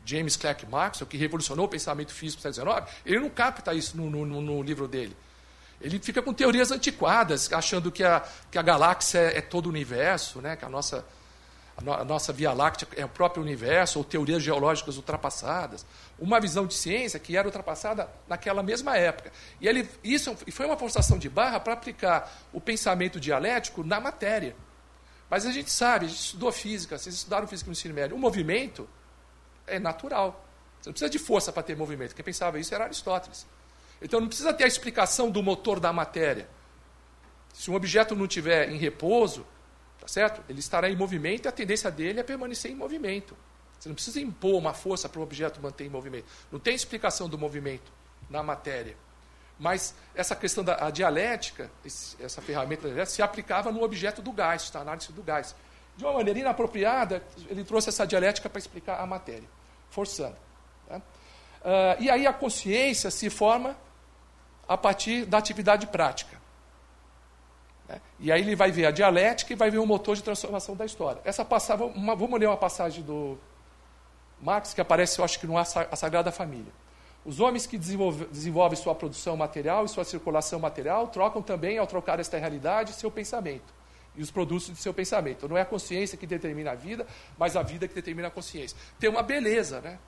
[0.04, 3.96] James Clerk Maxwell, que revolucionou o pensamento físico do século XIX, ele não capta isso
[3.96, 5.16] no, no, no livro dele.
[5.80, 9.68] Ele fica com teorias antiquadas, achando que a, que a galáxia é, é todo o
[9.68, 11.04] universo, né, que a nossa
[11.76, 15.86] a nossa Via Láctea é o próprio universo, ou teorias geológicas ultrapassadas.
[16.18, 19.32] Uma visão de ciência que era ultrapassada naquela mesma época.
[19.60, 24.54] E ele, isso foi uma forçação de barra para aplicar o pensamento dialético na matéria.
[25.30, 28.20] Mas a gente sabe, a gente estudou física, vocês estudaram física no ensino médio, o
[28.20, 28.86] movimento
[29.66, 30.46] é natural.
[30.78, 32.14] Você não precisa de força para ter movimento.
[32.14, 33.46] Quem pensava isso era Aristóteles.
[34.00, 36.48] Então não precisa ter a explicação do motor da matéria.
[37.54, 39.46] Se um objeto não tiver em repouso,
[40.02, 40.42] Tá certo?
[40.48, 43.36] Ele estará em movimento e a tendência dele é permanecer em movimento.
[43.78, 46.24] Você não precisa impor uma força para o objeto manter em movimento.
[46.50, 47.92] Não tem explicação do movimento
[48.28, 48.96] na matéria.
[49.60, 54.80] Mas essa questão da dialética, essa ferramenta dialética, se aplicava no objeto do gás, na
[54.80, 55.54] análise do gás.
[55.96, 59.48] De uma maneira inapropriada, ele trouxe essa dialética para explicar a matéria,
[59.88, 60.36] forçando.
[60.90, 61.00] Uh,
[62.00, 63.76] e aí a consciência se forma
[64.66, 66.41] a partir da atividade prática.
[67.88, 68.00] Né?
[68.20, 70.84] E aí ele vai ver a dialética e vai ver o motor de transformação da
[70.84, 71.20] história.
[71.24, 73.38] Essa passagem, uma, vamos ler uma passagem do
[74.40, 76.72] Marx que aparece, eu acho que no A Sagrada Família.
[77.24, 81.86] Os homens que desenvolve, desenvolvem sua produção material e sua circulação material trocam também, ao
[81.86, 83.72] trocar esta realidade, seu pensamento
[84.14, 85.48] e os produtos de seu pensamento.
[85.48, 87.06] Não é a consciência que determina a vida,
[87.38, 88.76] mas a vida que determina a consciência.
[88.98, 89.98] Tem uma beleza, né?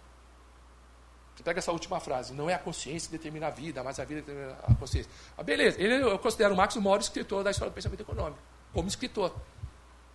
[1.42, 4.20] Pega essa última frase, não é a consciência que determina a vida, mas a vida
[4.20, 5.10] determina a consciência.
[5.36, 8.38] Ah, beleza, ele, eu considero o Marx o maior escritor da história do pensamento econômico,
[8.72, 9.34] como escritor.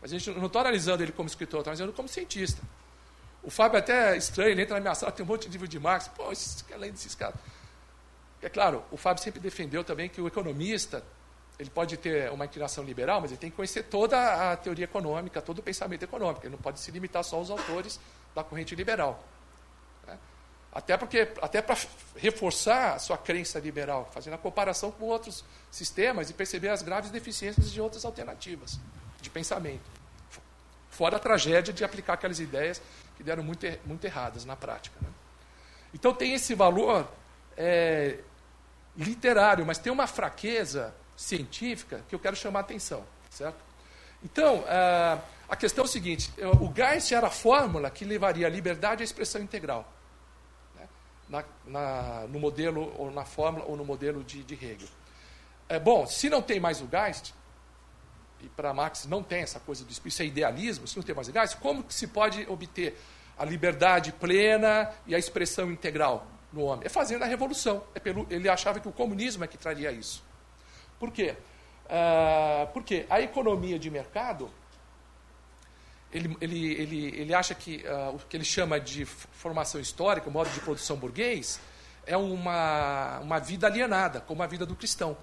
[0.02, 2.62] Mas a gente não está analisando ele como escritor, está analisando como cientista.
[3.44, 5.68] O Fábio é até estranho, ele entra na minha sala, tem um monte de livro
[5.68, 6.08] de Marx.
[6.08, 7.40] Pô, esses, além desses caras.
[8.42, 11.04] É claro, o Fábio sempre defendeu também que o economista
[11.60, 15.42] ele pode ter uma inclinação liberal, mas ele tem que conhecer toda a teoria econômica,
[15.42, 16.46] todo o pensamento econômico.
[16.46, 18.00] Ele não pode se limitar só aos autores
[18.34, 19.22] da corrente liberal.
[20.72, 21.78] Até porque, até para
[22.16, 27.10] reforçar a sua crença liberal, fazendo a comparação com outros sistemas e perceber as graves
[27.10, 28.80] deficiências de outras alternativas
[29.20, 29.90] de pensamento.
[30.92, 32.82] Fora a tragédia de aplicar aquelas ideias
[33.18, 34.96] que deram muito, muito erradas na prática.
[35.02, 35.10] Né?
[35.94, 37.10] Então tem esse valor
[37.58, 38.20] é,
[38.96, 43.58] literário, mas tem uma fraqueza científica que eu quero chamar a atenção, certo?
[44.24, 48.50] Então, uh, a questão é o seguinte, o Geist era a fórmula que levaria a
[48.50, 49.88] liberdade à expressão integral?
[51.30, 54.90] Na, na, no modelo, ou na fórmula, ou no modelo de, de Hegel.
[55.70, 57.34] É, bom, se não tem mais o Geist,
[58.42, 61.28] e para Marx não tem essa coisa do isso é idealismo, se não tem mais
[61.28, 62.98] o Geist, como que se pode obter
[63.38, 66.86] a liberdade plena e a expressão integral no homem?
[66.86, 67.84] É fazendo a revolução.
[67.94, 70.24] É pelo, ele achava que o comunismo é que traria isso.
[71.00, 71.36] Por quê?
[71.86, 74.50] Uh, porque a economia de mercado,
[76.12, 80.32] ele, ele, ele, ele acha que uh, o que ele chama de formação histórica, o
[80.32, 81.60] modo de produção burguês,
[82.06, 85.16] é uma, uma vida alienada, como a vida do cristão.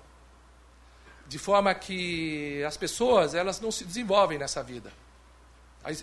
[1.26, 4.92] De forma que as pessoas elas não se desenvolvem nessa vida.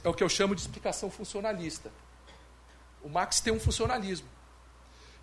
[0.04, 1.90] É o que eu chamo de explicação funcionalista.
[3.02, 4.28] O Marx tem um funcionalismo.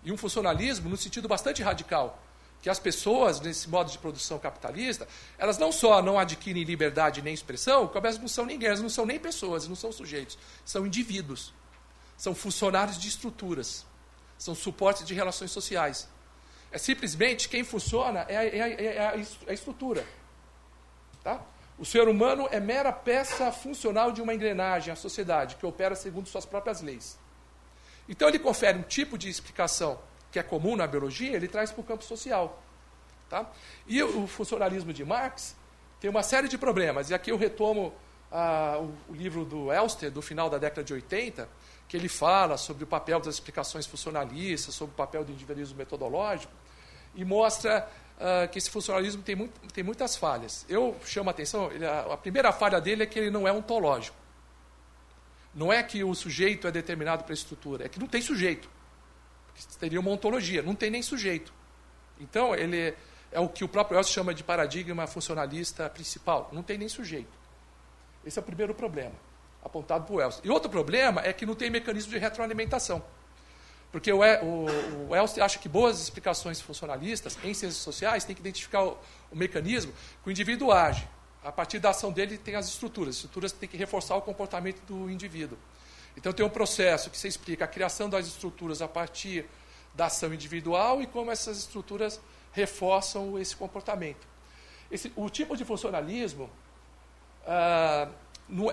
[0.03, 2.19] E um funcionalismo no sentido bastante radical
[2.61, 7.33] que as pessoas, nesse modo de produção capitalista, elas não só não adquirem liberdade nem
[7.33, 10.85] expressão, como elas não são ninguém, elas não são nem pessoas, não são sujeitos, são
[10.85, 11.53] indivíduos,
[12.15, 13.85] são funcionários de estruturas,
[14.37, 16.07] são suportes de relações sociais.
[16.71, 20.05] É simplesmente quem funciona é a, é a, é a, é a estrutura.
[21.23, 21.41] Tá?
[21.79, 26.29] O ser humano é mera peça funcional de uma engrenagem, a sociedade, que opera segundo
[26.29, 27.17] suas próprias leis.
[28.07, 29.99] Então ele confere um tipo de explicação
[30.31, 32.61] que é comum na biologia, ele traz para o campo social.
[33.29, 33.49] Tá?
[33.87, 35.55] E o funcionalismo de Marx
[35.99, 37.09] tem uma série de problemas.
[37.09, 37.93] E aqui eu retomo
[38.31, 41.47] ah, o, o, livro do Elster, do final da década de 80,
[41.87, 46.51] que ele fala sobre o papel das explicações funcionalistas, sobre o papel do individualismo metodológico,
[47.13, 47.89] e mostra
[48.19, 50.65] ah, que esse funcionalismo tem, muito, tem muitas falhas.
[50.69, 53.51] Eu chamo a atenção, ele, a, a primeira falha dele é que ele não é
[53.51, 54.15] ontológico.
[55.53, 58.69] Não é que o sujeito é determinado para a estrutura, é que não tem sujeito
[59.79, 61.53] teria uma ontologia, não tem nem sujeito.
[62.19, 62.95] Então, ele
[63.31, 67.31] é o que o próprio Elcio chama de paradigma funcionalista principal, não tem nem sujeito.
[68.25, 69.15] Esse é o primeiro problema,
[69.63, 70.41] apontado o Elcio.
[70.43, 73.03] E outro problema é que não tem mecanismo de retroalimentação.
[73.91, 78.41] Porque o, o, o Elcio acha que boas explicações funcionalistas em ciências sociais têm que
[78.41, 78.97] identificar o,
[79.31, 79.91] o mecanismo
[80.23, 81.07] que o indivíduo age.
[81.43, 83.09] A partir da ação dele tem as estruturas.
[83.09, 85.57] As estruturas têm que reforçar o comportamento do indivíduo.
[86.15, 89.45] Então tem um processo que você explica a criação das estruturas a partir
[89.93, 92.19] da ação individual e como essas estruturas
[92.51, 94.27] reforçam esse comportamento.
[94.91, 96.49] Esse, o tipo de funcionalismo
[97.45, 98.09] ah,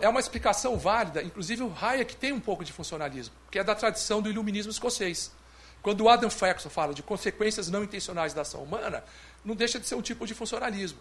[0.01, 3.74] é uma explicação válida, inclusive o Hayek tem um pouco de funcionalismo, que é da
[3.74, 5.31] tradição do iluminismo escocês.
[5.81, 9.05] Quando o Adam Faxon fala de consequências não intencionais da ação humana,
[9.44, 10.98] não deixa de ser um tipo de funcionalismo.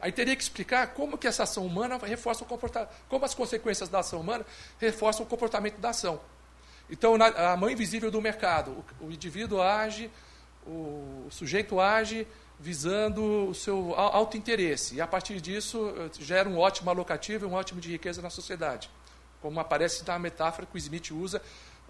[0.00, 3.88] Aí teria que explicar como que essa ação humana reforça o comportamento, como as consequências
[3.88, 4.44] da ação humana
[4.78, 6.20] reforçam o comportamento da ação.
[6.88, 10.10] Então, na, a mão invisível do mercado, o, o indivíduo age,
[10.66, 12.26] o, o, sujeito age
[12.58, 17.48] visando o seu alto interesse e a partir disso eh, gera um ótimo alocativo e
[17.48, 18.88] um ótimo de riqueza na sociedade,
[19.42, 21.42] como aparece na metáfora que o Smith usa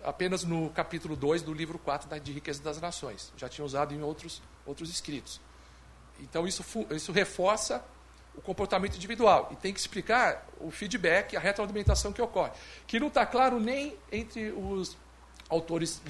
[0.03, 3.33] apenas no capítulo 2 do livro 4 de Riqueza das Nações.
[3.37, 5.41] Já tinha usado em outros, outros escritos.
[6.21, 7.85] Então, isso, isso reforça
[8.37, 12.53] o comportamento individual e tem que explicar o feedback, a retroalimentação que ocorre,
[12.87, 14.97] que não está claro nem entre os
[15.49, 16.03] autores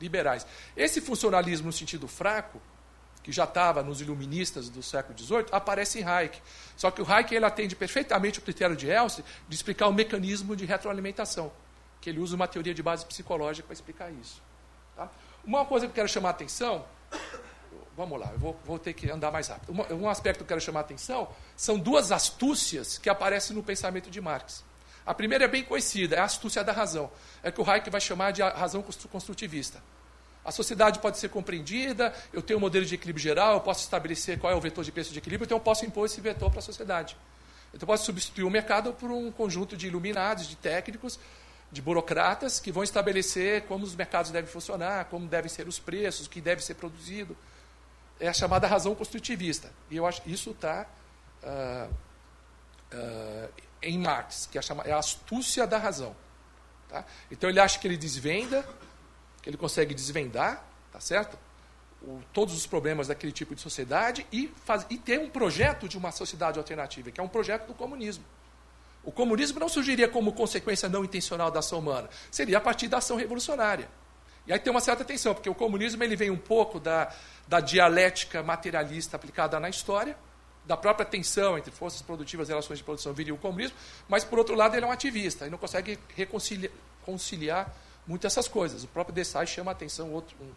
[0.00, 0.46] liberais.
[0.76, 2.60] Esse funcionalismo no sentido fraco,
[3.22, 6.40] que já estava nos iluministas do século XVIII, aparece em Hayek.
[6.76, 10.56] Só que o Hayek ele atende perfeitamente o critério de Elsie de explicar o mecanismo
[10.56, 11.52] de retroalimentação,
[12.00, 14.42] que ele usa uma teoria de base psicológica para explicar isso.
[14.96, 15.08] Tá?
[15.44, 16.84] Uma coisa que eu quero chamar a atenção
[17.96, 19.72] vamos lá, eu vou, vou ter que andar mais rápido.
[19.72, 23.62] Um, um aspecto que eu quero chamar a atenção são duas astúcias que aparecem no
[23.62, 24.64] pensamento de Marx.
[25.04, 27.10] A primeira é bem conhecida, é a astúcia da razão.
[27.42, 29.82] É que o Hayek vai chamar de razão construtivista.
[30.44, 34.38] A sociedade pode ser compreendida, eu tenho um modelo de equilíbrio geral, eu posso estabelecer
[34.38, 36.58] qual é o vetor de preço de equilíbrio, então eu posso impor esse vetor para
[36.58, 37.16] a sociedade.
[37.68, 41.18] Então eu posso substituir o mercado por um conjunto de iluminados, de técnicos,
[41.70, 46.26] de burocratas que vão estabelecer como os mercados devem funcionar, como devem ser os preços,
[46.26, 47.36] o que deve ser produzido
[48.22, 49.72] é a chamada razão construtivista.
[49.90, 50.86] E eu acho isso está
[51.42, 51.88] ah,
[52.92, 53.48] ah,
[53.82, 56.14] em Marx, que é a, chama, é a astúcia da razão.
[56.88, 57.04] Tá?
[57.32, 58.64] Então ele acha que ele desvenda,
[59.42, 61.36] que ele consegue desvendar, tá certo?
[62.00, 65.98] O, todos os problemas daquele tipo de sociedade e, faz, e ter um projeto de
[65.98, 68.24] uma sociedade alternativa, que é um projeto do comunismo.
[69.02, 72.98] O comunismo não surgiria como consequência não intencional da ação humana, seria a partir da
[72.98, 73.88] ação revolucionária.
[74.46, 77.12] E aí tem uma certa tensão, porque o comunismo ele vem um pouco da,
[77.46, 80.16] da dialética materialista aplicada na história,
[80.64, 83.76] da própria tensão entre forças produtivas e relações de produção viria o comunismo,
[84.08, 86.70] mas, por outro lado, ele é um ativista e não consegue reconciliar
[87.04, 87.74] conciliar
[88.06, 88.84] muito essas coisas.
[88.84, 90.50] O próprio Desai chama a atenção, outro um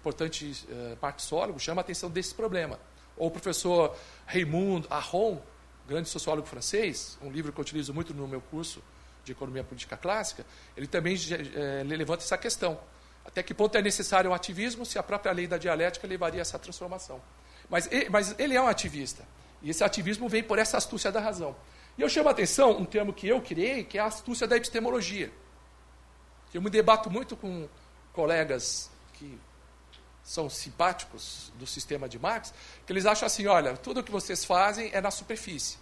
[0.00, 2.78] importante uh, marxólogo, chama a atenção desse problema.
[3.16, 3.96] Ou o professor
[4.26, 5.40] Raymond Aron,
[5.88, 8.82] grande sociólogo francês, um livro que eu utilizo muito no meu curso
[9.24, 10.46] de Economia Política Clássica,
[10.76, 11.16] ele também
[11.54, 12.78] é, levanta essa questão.
[13.26, 16.42] Até que ponto é necessário o ativismo se a própria lei da dialética levaria a
[16.42, 17.20] essa transformação?
[17.68, 19.26] Mas, mas ele é um ativista.
[19.60, 21.56] E esse ativismo vem por essa astúcia da razão.
[21.98, 24.56] E eu chamo a atenção um termo que eu criei, que é a astúcia da
[24.56, 25.32] epistemologia.
[26.54, 27.68] Eu me debato muito com
[28.12, 29.38] colegas que
[30.22, 32.52] são simpáticos do sistema de Marx,
[32.86, 35.78] que eles acham assim, olha, tudo o que vocês fazem é na superfície.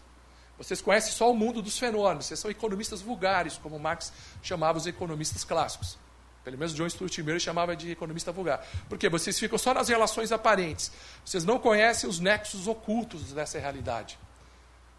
[0.57, 4.87] Vocês conhecem só o mundo dos fenômenos, vocês são economistas vulgares, como Marx chamava os
[4.87, 5.99] economistas clássicos.
[6.45, 8.65] Pelo menos John Stuart Mill chamava de economista vulgar.
[8.89, 10.93] Porque vocês ficam só nas relações aparentes.
[11.25, 14.19] Vocês não conhecem os nexos ocultos dessa realidade.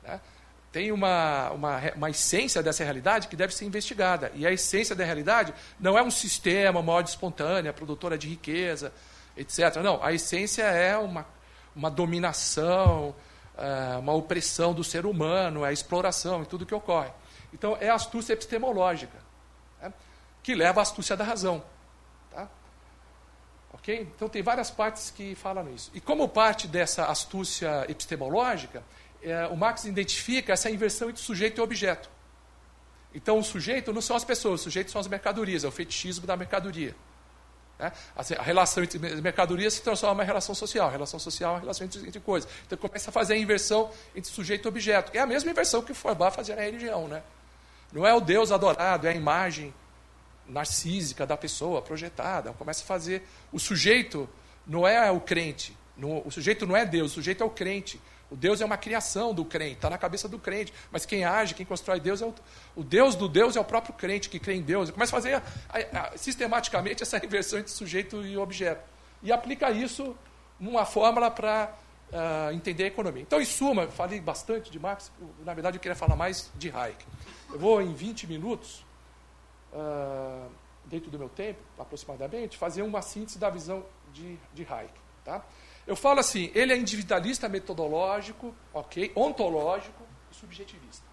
[0.03, 0.19] Né?
[0.71, 4.31] Tem uma, uma, uma essência dessa realidade que deve ser investigada.
[4.34, 8.91] E a essência da realidade não é um sistema, uma ordem espontânea, produtora de riqueza,
[9.38, 9.77] etc.
[9.84, 11.27] Não, a essência é uma,
[11.75, 13.15] uma dominação,
[13.55, 17.12] é, uma opressão do ser humano, é a exploração e tudo que ocorre.
[17.53, 19.24] Então, é astúcia epistemológica
[20.45, 21.63] que leva à astúcia da razão.
[22.29, 22.47] Tá?
[23.73, 24.08] Ok?
[24.15, 25.89] Então tem várias partes que falam nisso.
[25.91, 28.84] E como parte dessa astúcia epistemológica,
[29.23, 32.12] é, o Marx identifica essa inversão entre sujeito e objeto.
[33.12, 36.27] Então o sujeito não são as pessoas, o sujeito são as mercadorias, é o fetichismo
[36.27, 36.95] da mercadoria.
[37.79, 37.91] Né?
[38.15, 40.89] A relação entre mercadorias se transforma em relação social.
[40.89, 42.47] A relação social é uma relação entre, entre, coisas.
[42.67, 45.12] Então começa a fazer a inversão entre sujeito e objeto.
[45.12, 47.08] É a mesma inversão que o Feuerbach fazia na religião.
[47.08, 47.23] Né?
[47.91, 49.73] Não é o Deus adorado, é a imagem
[50.47, 52.53] narcísica da pessoa projetada.
[52.53, 53.23] Começa a fazer.
[53.51, 54.29] O sujeito
[54.65, 55.75] não é o crente.
[55.97, 57.99] o sujeito não é Deus, o sujeito é o crente.
[58.29, 60.73] O Deus é uma criação do crente, está na cabeça do crente.
[60.91, 62.34] Mas quem age, quem constrói Deus é o,
[62.75, 64.89] o Deus do Deus é o próprio crente que crê em Deus.
[64.89, 68.84] Começa a fazer a, a, a, sistematicamente essa inversão entre sujeito e objeto.
[69.21, 70.15] E aplica isso
[70.60, 71.73] numa fórmula para
[72.12, 73.21] uh, ah, entender a economia.
[73.21, 75.12] Então, em suma, falei bastante de Marx,
[75.43, 77.05] na verdade eu queria falar mais de Hayek.
[77.51, 78.86] Eu vou, em 20 minutos,
[79.75, 80.49] uh,
[80.85, 84.93] dentro do meu tempo, aproximadamente, fazer uma síntese da visão de, de Hayek.
[85.23, 85.43] Tá?
[85.85, 91.05] Eu falo assim, ele é individualista metodológico, ok, ontológico e subjetivista.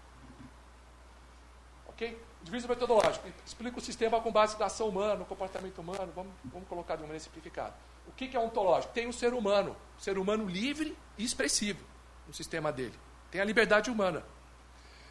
[1.87, 2.17] Ok?
[2.41, 6.67] Individualista metodológico, explica o sistema com base na ação humana, no comportamento humano, vamos, vamos
[6.67, 7.73] colocar de uma maneira simplificada.
[8.07, 8.93] O que, que é ontológico?
[8.93, 11.83] Tem um ser humano, um ser humano livre e expressivo
[12.27, 12.97] no sistema dele.
[13.31, 14.23] Tem a liberdade humana.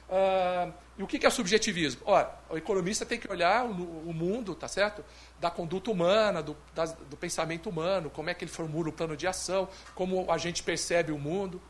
[0.09, 2.03] Uh, e o que é subjetivismo?
[2.05, 5.03] Ora, o economista tem que olhar o, o mundo, tá certo?
[5.41, 9.17] Da conduta humana, do, da, do pensamento humano, como é que ele formula o plano
[9.17, 11.63] de ação, como a gente percebe o mundo.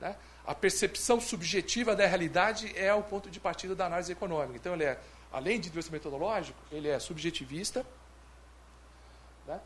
[0.00, 0.16] Né?
[0.44, 4.56] A percepção subjetiva da realidade é o ponto de partida da análise econômica.
[4.56, 4.98] Então, ele é,
[5.32, 7.86] além de doença metodológico, ele é subjetivista,
[9.46, 9.60] né?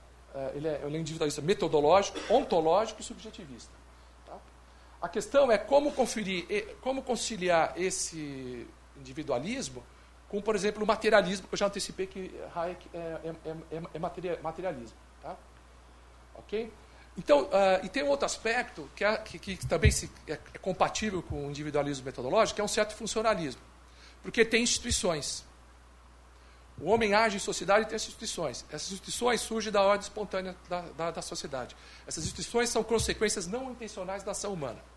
[0.55, 3.73] Ele é, ele é metodológico, ontológico e subjetivista.
[5.05, 6.47] A questão é como conferir,
[6.81, 9.85] como conciliar esse individualismo
[10.31, 13.99] com, por exemplo, o materialismo, que eu já antecipei que Hayek é, é, é, é
[14.43, 14.97] materialismo.
[15.21, 15.37] Tá?
[16.37, 16.73] Ok?
[17.19, 20.59] Então, uh, e tem um outro aspecto que, é, que, que também se, é, é,
[20.59, 23.61] compatível com o individualismo metodológico, que é um certo funcionalismo.
[24.23, 25.45] Porque tem instituições.
[26.81, 28.65] O homem age em sociedade e tem instituições.
[28.71, 31.77] Essas instituições surgem da ordem espontânea da, da, da sociedade.
[32.07, 34.94] Essas instituições são consequências não intencionais da ação humana.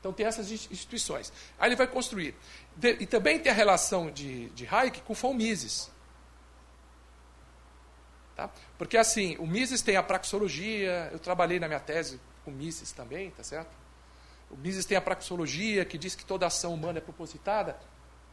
[0.00, 1.32] Então tem essas instituições.
[1.58, 2.34] Aí ele vai construir.
[2.74, 5.90] De, e também tem a relação de, de Hayek com o Mises.
[8.34, 8.50] Tá?
[8.78, 13.30] Porque assim, o Mises tem a praxeologia, eu trabalhei na minha tese com Mises também,
[13.30, 13.76] tá certo?
[14.50, 17.78] O Mises tem a praxeologia, que diz que toda ação humana é propositada.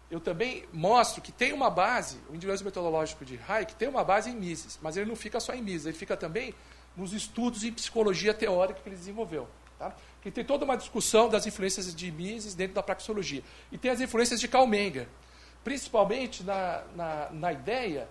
[0.09, 4.29] Eu também mostro que tem uma base, o individualismo metodológico de Hayek tem uma base
[4.29, 6.55] em Mises, mas ele não fica só em Mises, ele fica também
[6.95, 9.47] nos estudos em psicologia teórica que ele desenvolveu.
[9.77, 9.93] Tá?
[10.27, 13.41] Que tem toda uma discussão das influências de Mises dentro da praxeologia.
[13.71, 15.07] E tem as influências de Karl Menger,
[15.63, 18.09] principalmente na, na, na ideia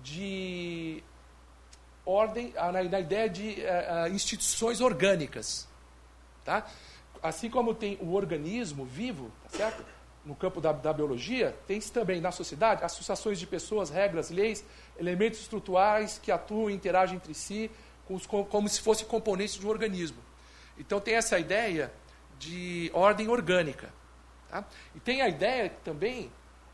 [0.00, 1.02] de
[2.06, 5.66] ordem, na, na ideia de uh, instituições orgânicas.
[6.44, 6.64] Tá?
[7.20, 9.84] Assim como tem o organismo vivo, tá certo?
[10.24, 14.64] no campo da, da biologia, tem também na sociedade associações de pessoas, regras, leis,
[14.96, 17.68] elementos estruturais que atuam e interagem entre si
[18.08, 20.27] os, como se fossem componentes de um organismo.
[20.78, 21.92] Então tem essa ideia
[22.38, 23.92] de ordem orgânica.
[24.48, 24.64] Tá?
[24.94, 26.30] E tem a ideia também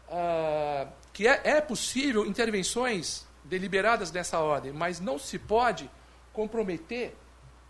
[0.09, 5.91] ah, que é, é possível intervenções deliberadas nessa ordem, mas não se pode
[6.33, 7.15] comprometer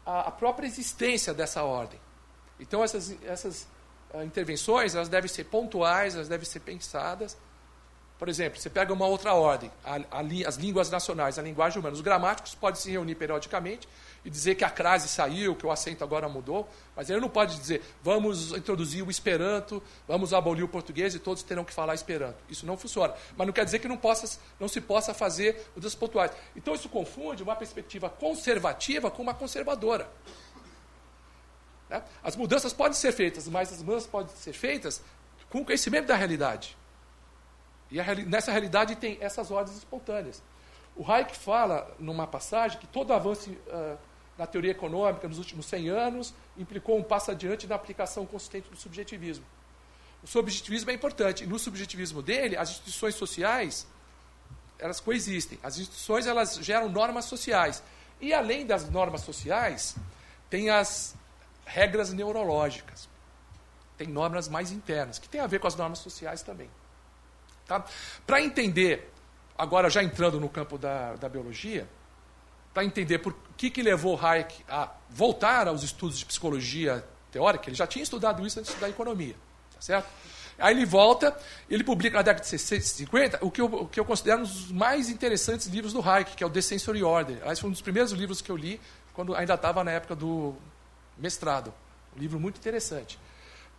[0.04, 2.00] a, a própria existência dessa ordem.
[2.58, 3.68] Então essas, essas
[4.12, 7.36] uh, intervenções elas devem ser pontuais, elas devem ser pensadas.
[8.18, 11.94] Por exemplo, você pega uma outra ordem, a, a, as línguas nacionais, a linguagem humana.
[11.94, 13.88] Os gramáticos podem se reunir periodicamente
[14.24, 17.58] e dizer que a crase saiu, que o acento agora mudou, mas ele não pode
[17.58, 22.36] dizer, vamos introduzir o Esperanto, vamos abolir o português e todos terão que falar Esperanto.
[22.48, 23.12] Isso não funciona.
[23.36, 26.30] Mas não quer dizer que não, possa, não se possa fazer mudanças pontuais.
[26.54, 30.08] Então isso confunde uma perspectiva conservativa com uma conservadora.
[31.90, 32.00] Né?
[32.22, 35.02] As mudanças podem ser feitas, mas as mudanças podem ser feitas
[35.50, 36.76] com conhecimento da realidade.
[37.94, 40.42] E a, nessa realidade tem essas ordens espontâneas.
[40.96, 43.96] O Hayek fala, numa passagem, que todo avanço uh,
[44.36, 48.76] na teoria econômica nos últimos 100 anos implicou um passo adiante na aplicação consistente do
[48.76, 49.44] subjetivismo.
[50.24, 51.44] O subjetivismo é importante.
[51.44, 53.86] E no subjetivismo dele, as instituições sociais,
[54.76, 55.60] elas coexistem.
[55.62, 57.80] As instituições, elas geram normas sociais.
[58.20, 59.94] E além das normas sociais,
[60.50, 61.14] tem as
[61.64, 63.08] regras neurológicas.
[63.96, 66.68] Tem normas mais internas, que tem a ver com as normas sociais também.
[67.66, 67.84] Tá?
[68.26, 69.10] Para entender,
[69.56, 71.88] agora já entrando no campo da, da biologia,
[72.72, 77.76] para entender por que, que levou Hayek a voltar aos estudos de psicologia teórica, ele
[77.76, 79.34] já tinha estudado isso antes estudar economia,
[79.72, 80.08] tá certo?
[80.58, 81.36] Aí ele volta,
[81.68, 84.70] ele publica na década de 50 o que eu, o que eu considero um dos
[84.70, 87.38] mais interessantes livros do Hayek, que é o The Sensory Order.
[87.46, 88.80] Esse foi um dos primeiros livros que eu li
[89.12, 90.54] quando ainda estava na época do
[91.18, 91.74] mestrado.
[92.16, 93.18] Um livro muito interessante.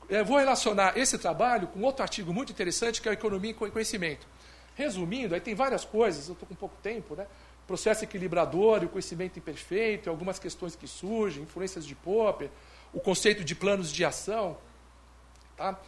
[0.07, 3.53] Eu vou relacionar esse trabalho com outro artigo muito interessante, que é a Economia e
[3.53, 4.27] Conhecimento.
[4.75, 7.25] Resumindo, aí tem várias coisas, eu estou com pouco tempo, né?
[7.65, 12.49] processo equilibrador o conhecimento imperfeito, algumas questões que surgem, influências de Popper,
[12.93, 14.57] o conceito de planos de ação.
[15.57, 15.79] Tá?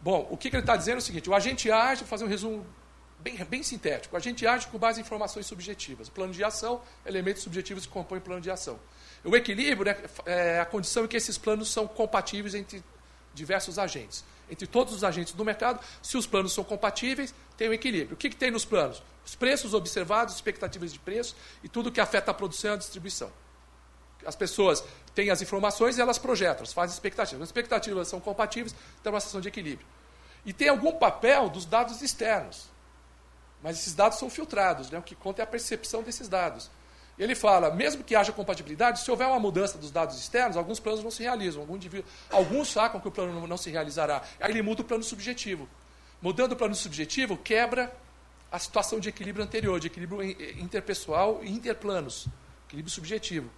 [0.00, 2.24] Bom, o que, que ele está dizendo é o seguinte: o agente age, vou fazer
[2.24, 2.64] um resumo
[3.18, 6.08] bem, bem sintético, o agente age com base em informações subjetivas.
[6.08, 8.78] O plano de ação, elementos subjetivos que compõem o plano de ação.
[9.24, 12.82] O equilíbrio né, é a condição em que esses planos são compatíveis entre
[13.36, 14.24] diversos agentes.
[14.50, 18.14] Entre todos os agentes do mercado, se os planos são compatíveis, tem um equilíbrio.
[18.14, 19.02] O que, que tem nos planos?
[19.24, 23.30] Os preços observados, expectativas de preço e tudo que afeta a produção e a distribuição.
[24.24, 24.82] As pessoas
[25.14, 27.42] têm as informações e elas projetam, elas fazem expectativas.
[27.42, 29.86] As expectativas são compatíveis, tem uma situação de equilíbrio.
[30.44, 32.68] E tem algum papel dos dados externos.
[33.62, 34.98] Mas esses dados são filtrados, né?
[34.98, 36.70] o que conta é a percepção desses dados.
[37.18, 41.02] Ele fala, mesmo que haja compatibilidade, se houver uma mudança dos dados externos, alguns planos
[41.02, 41.62] não se realizam.
[41.62, 41.78] Algum
[42.30, 44.22] alguns sacam que o plano não, se realizará.
[44.38, 45.66] Aí ele muda o plano subjetivo.
[46.20, 47.94] Mudando o plano subjetivo, quebra
[48.52, 52.26] a situação de equilíbrio anterior, de equilíbrio interpessoal e interplanos,
[52.66, 53.50] equilíbrio subjetivo.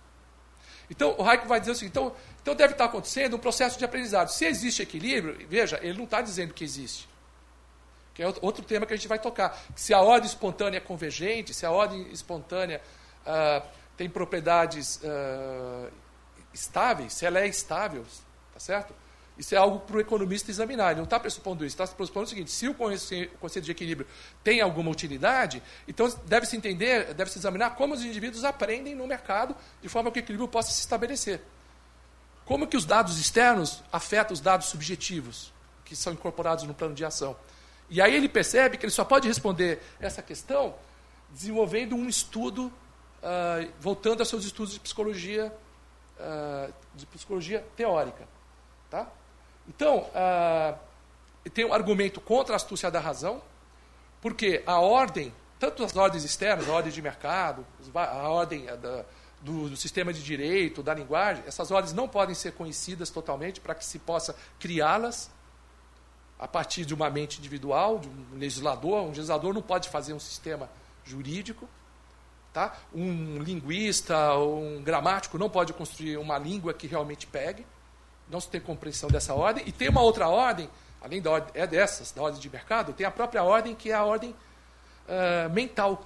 [0.90, 4.28] Então, o Hayek vai dizer seguinte, então, então deve estar acontecendo um processo de aprendizado.
[4.28, 7.09] Se existe equilíbrio, veja, ele não está dizendo que existe.
[8.14, 9.61] Que é outro tema que a gente vai tocar.
[9.76, 12.80] Se a ordem espontânea é convergente, se a ordem espontânea
[13.29, 13.66] uh,
[13.97, 15.93] tem propriedades uh,
[16.53, 18.05] estáveis, se ela é estável,
[18.53, 18.95] tá certo?
[19.39, 20.91] Isso é algo para o economista examinar.
[20.91, 21.81] Ele não está pressupondo isso.
[21.81, 24.07] Está pressupondo o seguinte: se o conceito de equilíbrio
[24.43, 29.89] tem alguma utilidade, então deve-se entender, deve-se examinar como os indivíduos aprendem no mercado de
[29.89, 31.41] forma que o equilíbrio possa se estabelecer.
[32.45, 35.53] Como que os dados externos afetam os dados subjetivos
[35.85, 37.37] que são incorporados no plano de ação?
[37.89, 40.74] E aí ele percebe que ele só pode responder essa questão
[41.31, 42.72] desenvolvendo um estudo,
[43.22, 45.54] uh, voltando aos seus estudos de psicologia,
[46.18, 48.26] uh, de psicologia teórica.
[48.90, 49.08] Tá?
[49.68, 50.78] Então, uh,
[51.50, 53.42] tem um argumento contra a astúcia da razão,
[54.20, 59.04] porque a ordem, tanto as ordens externas, a ordem de mercado, a ordem da,
[59.40, 63.74] do, do, sistema de direito, da linguagem, essas ordens não podem ser conhecidas totalmente para
[63.74, 65.30] que se possa criá-las
[66.38, 69.02] a partir de uma mente individual, de um legislador.
[69.02, 70.70] Um legislador não pode fazer um sistema
[71.04, 71.68] jurídico.
[72.59, 72.76] Tá?
[72.92, 77.64] Um linguista ou um gramático não pode construir uma língua que realmente pegue
[78.28, 80.68] não se tem compreensão dessa ordem, e tem uma outra ordem,
[81.00, 83.94] além da ordem, é dessas, da ordem de mercado, tem a própria ordem que é
[83.94, 84.34] a ordem
[85.06, 86.04] uh, mental.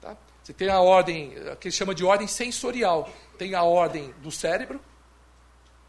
[0.00, 0.16] Tá?
[0.42, 3.08] Você tem a ordem, que ele chama de ordem sensorial.
[3.38, 4.80] Tem a ordem do cérebro,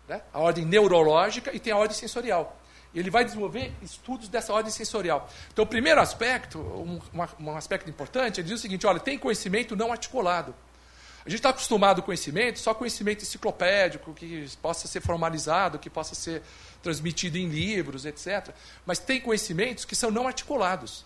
[0.07, 0.21] né?
[0.31, 2.60] a ordem neurológica, e tem a ordem sensorial.
[2.93, 5.29] Ele vai desenvolver estudos dessa ordem sensorial.
[5.51, 6.99] Então, o primeiro aspecto, um,
[7.39, 10.53] um aspecto importante, ele diz o seguinte: olha, tem conhecimento não articulado.
[11.25, 16.15] A gente está acostumado com conhecimento, só conhecimento enciclopédico, que possa ser formalizado, que possa
[16.15, 16.41] ser
[16.81, 18.49] transmitido em livros, etc.
[18.85, 21.05] Mas tem conhecimentos que são não articulados.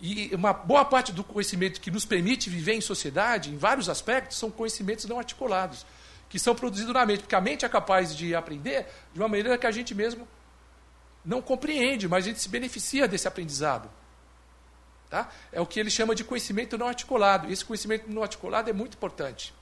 [0.00, 4.38] E uma boa parte do conhecimento que nos permite viver em sociedade, em vários aspectos,
[4.38, 5.86] são conhecimentos não articulados,
[6.32, 9.58] que são produzidos na mente, porque a mente é capaz de aprender de uma maneira
[9.58, 10.26] que a gente mesmo
[11.22, 13.90] não compreende, mas a gente se beneficia desse aprendizado.
[15.10, 15.28] Tá?
[15.52, 17.50] É o que ele chama de conhecimento não articulado.
[17.50, 19.52] E esse conhecimento não articulado é muito importante.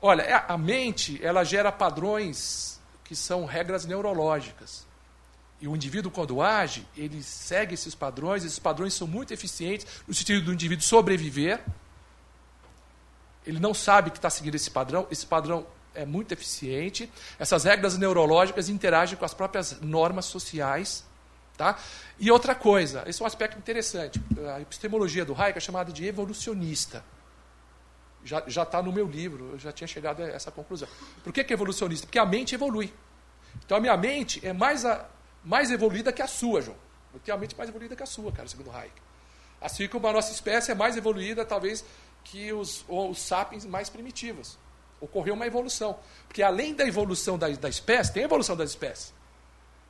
[0.00, 4.86] Olha, é, a mente ela gera padrões que são regras neurológicas.
[5.60, 10.14] E o indivíduo, quando age, ele segue esses padrões, esses padrões são muito eficientes no
[10.14, 11.60] sentido do indivíduo sobreviver.
[13.46, 17.10] Ele não sabe que está seguindo esse padrão, esse padrão é muito eficiente.
[17.38, 21.04] Essas regras neurológicas interagem com as próprias normas sociais.
[21.56, 21.78] Tá?
[22.18, 24.20] E outra coisa, esse é um aspecto interessante.
[24.54, 27.02] A epistemologia do Hayek é chamada de evolucionista.
[28.22, 30.88] Já está no meu livro, eu já tinha chegado a essa conclusão.
[31.24, 32.06] Por que, que é evolucionista?
[32.06, 32.92] Porque a mente evolui.
[33.64, 35.06] Então a minha mente é mais, a,
[35.42, 36.76] mais evoluída que a sua, João.
[37.14, 38.92] Eu tenho a mente mais evoluída que a sua, cara, segundo Hayek.
[39.60, 41.84] Assim como a nossa espécie é mais evoluída, talvez,
[42.26, 44.58] que os, os sapiens mais primitivos.
[45.00, 45.98] Ocorreu uma evolução.
[46.26, 49.14] Porque além da evolução da, da espécie, tem a evolução das espécies.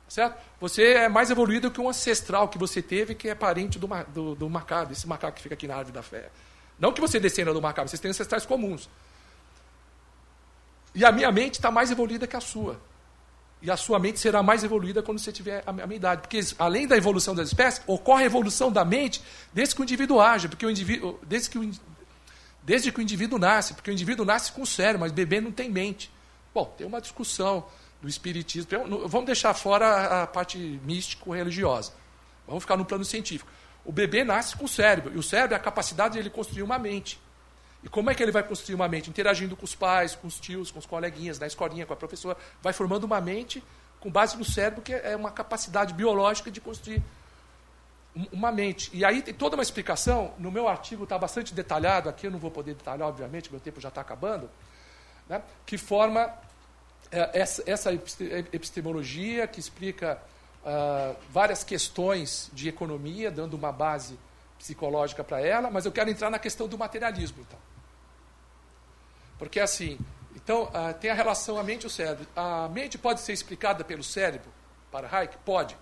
[0.07, 0.37] Certo?
[0.59, 4.35] Você é mais evoluído que um ancestral que você teve, que é parente do, do,
[4.35, 6.29] do macaco, esse macaco que fica aqui na árvore da fé.
[6.79, 8.89] Não que você descenda do macaco, vocês têm ancestrais comuns.
[10.93, 12.79] E a minha mente está mais evoluída que a sua.
[13.61, 16.21] E a sua mente será mais evoluída quando você tiver a minha idade.
[16.21, 19.21] Porque, além da evolução das espécies, ocorre a evolução da mente
[19.51, 20.47] desde que o indivíduo age.
[20.47, 21.71] Porque o indivíduo, desde, que o,
[22.67, 23.73] desde que o indivíduo nasce.
[23.73, 26.11] Porque o indivíduo nasce com cérebro, mas bebê não tem mente.
[26.53, 27.65] Bom, tem uma discussão
[28.01, 29.07] do espiritismo.
[29.07, 31.93] Vamos deixar fora a parte místico-religiosa.
[32.45, 33.49] Vamos ficar no plano científico.
[33.85, 36.61] O bebê nasce com o cérebro, e o cérebro é a capacidade de ele construir
[36.61, 37.17] uma mente.
[37.81, 39.09] E como é que ele vai construir uma mente?
[39.09, 42.37] Interagindo com os pais, com os tios, com os coleguinhas, na escolinha, com a professora.
[42.61, 43.63] Vai formando uma mente
[44.01, 47.01] com base no cérebro, que é uma capacidade biológica de construir
[48.31, 48.89] uma mente.
[48.93, 52.39] E aí tem toda uma explicação, no meu artigo está bastante detalhado, aqui eu não
[52.39, 54.49] vou poder detalhar, obviamente, meu tempo já está acabando,
[55.27, 56.33] né, que forma
[57.11, 60.21] é, essa, essa epistemologia que explica
[60.63, 64.17] uh, várias questões de economia, dando uma base
[64.57, 67.59] psicológica para ela, mas eu quero entrar na questão do materialismo, então.
[69.37, 69.99] Porque assim,
[70.35, 72.25] então uh, tem a relação a mente e o cérebro.
[72.35, 74.51] A mente pode ser explicada pelo cérebro
[74.91, 75.37] para Hayek?
[75.45, 75.77] Pode.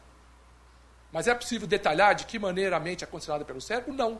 [1.15, 3.93] Mas é possível detalhar de que maneira a mente é considerada pelo cérebro?
[3.93, 4.19] Não.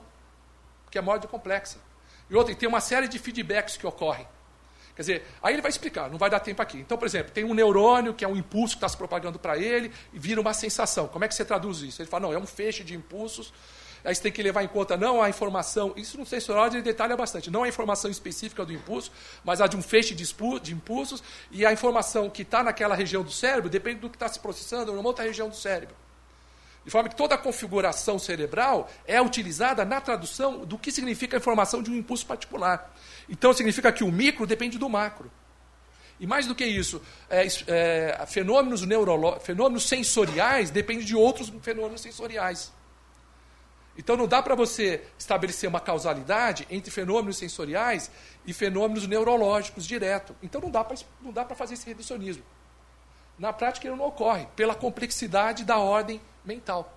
[0.86, 1.78] Porque é modo complexa.
[2.30, 4.26] E outra, tem uma série de feedbacks que ocorrem.
[4.96, 6.78] Quer dizer, aí ele vai explicar, não vai dar tempo aqui.
[6.78, 9.58] Então, por exemplo, tem um neurônio que é um impulso que está se propagando para
[9.58, 11.06] ele e vira uma sensação.
[11.10, 12.02] Como é que você traduz isso?
[12.02, 13.52] Ele fala, não, é um feixe de impulsos.
[14.02, 17.18] Aí você tem que levar em conta não a informação, isso no sensorial ele detalha
[17.18, 19.12] bastante, não a informação específica do impulso,
[19.44, 20.24] mas a de um feixe de,
[20.62, 21.22] de impulsos,
[21.52, 24.94] e a informação que está naquela região do cérebro depende do que está se processando
[24.94, 26.05] em uma outra região do cérebro.
[26.86, 31.40] De forma que toda a configuração cerebral é utilizada na tradução do que significa a
[31.40, 32.94] informação de um impulso particular.
[33.28, 35.32] Então significa que o micro depende do macro.
[36.20, 38.84] E mais do que isso, é, é, fenômenos,
[39.42, 42.72] fenômenos sensoriais dependem de outros fenômenos sensoriais.
[43.98, 48.12] Então não dá para você estabelecer uma causalidade entre fenômenos sensoriais
[48.46, 50.36] e fenômenos neurológicos direto.
[50.44, 50.70] Então não
[51.32, 52.44] dá para fazer esse reducionismo.
[53.38, 56.96] Na prática ele não ocorre, pela complexidade da ordem mental.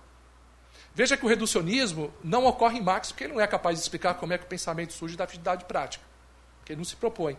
[0.93, 4.15] Veja que o reducionismo não ocorre em Marx porque ele não é capaz de explicar
[4.15, 6.03] como é que o pensamento surge da atividade prática.
[6.59, 7.37] Porque ele não se propõe.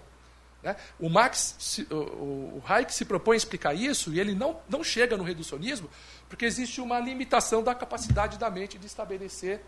[0.63, 0.77] Né?
[0.99, 5.25] O Marx, o, Hayek se propõe a explicar isso e ele não, não chega no
[5.25, 5.89] reducionismo
[6.29, 9.61] porque existe uma limitação da capacidade da mente de estabelecer,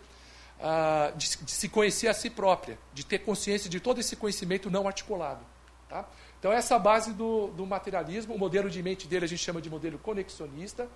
[0.59, 4.71] uh, de, de, se conhecer a si própria, de ter consciência de todo esse conhecimento
[4.71, 5.43] não articulado.
[5.89, 6.05] Tá?
[6.43, 8.35] Então, essa é a base do, do materialismo.
[8.35, 10.89] O modelo de mente dele a gente chama de modelo conexionista.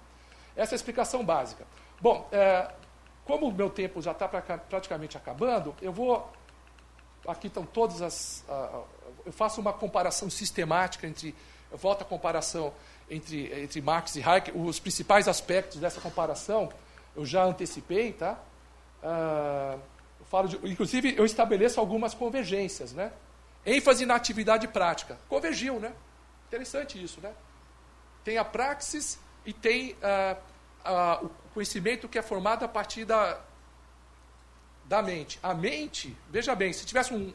[0.57, 1.65] Essa é a explicação básica.
[2.01, 2.69] Bom, é,
[3.23, 6.29] como o meu tempo já está pra, praticamente acabando, eu vou.
[7.25, 8.43] Aqui estão todas as.
[8.49, 8.83] Uh,
[9.27, 11.33] eu faço uma comparação sistemática entre.
[11.71, 12.73] Eu volto à comparação
[13.09, 14.51] entre, entre Marx e Hayek.
[14.53, 16.67] Os principais aspectos dessa comparação
[17.15, 18.37] eu já antecipei, tá?
[19.01, 19.79] Uh,
[20.19, 23.13] eu falo de, inclusive, eu estabeleço algumas convergências, né?
[23.67, 25.19] Ênfase na atividade prática.
[25.27, 25.93] Convergiu, né?
[26.47, 27.33] Interessante isso, né?
[28.23, 30.37] Tem a praxis e tem ah,
[30.85, 33.39] ah, o conhecimento que é formado a partir da,
[34.85, 35.37] da mente.
[35.43, 37.33] A mente, veja bem, se tivesse um,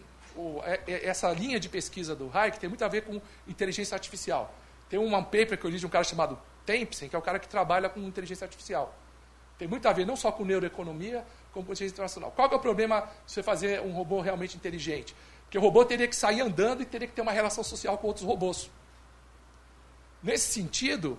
[0.64, 4.54] é, é, essa linha de pesquisa do Hayek tem muito a ver com inteligência artificial.
[4.88, 7.38] Tem um paper que eu li de um cara chamado Tempsen, que é o cara
[7.38, 8.94] que trabalha com inteligência artificial.
[9.58, 12.32] Tem muito a ver não só com neuroeconomia, como consciência internacional.
[12.32, 15.14] Qual é o problema de você fazer um robô realmente inteligente?
[15.52, 18.06] Porque o robô teria que sair andando e teria que ter uma relação social com
[18.06, 18.70] outros robôs.
[20.22, 21.18] Nesse sentido,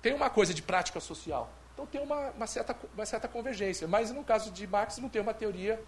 [0.00, 1.50] tem uma coisa de prática social.
[1.74, 3.86] Então tem uma, uma, certa, uma certa convergência.
[3.86, 5.78] Mas no caso de Marx não tem uma teoria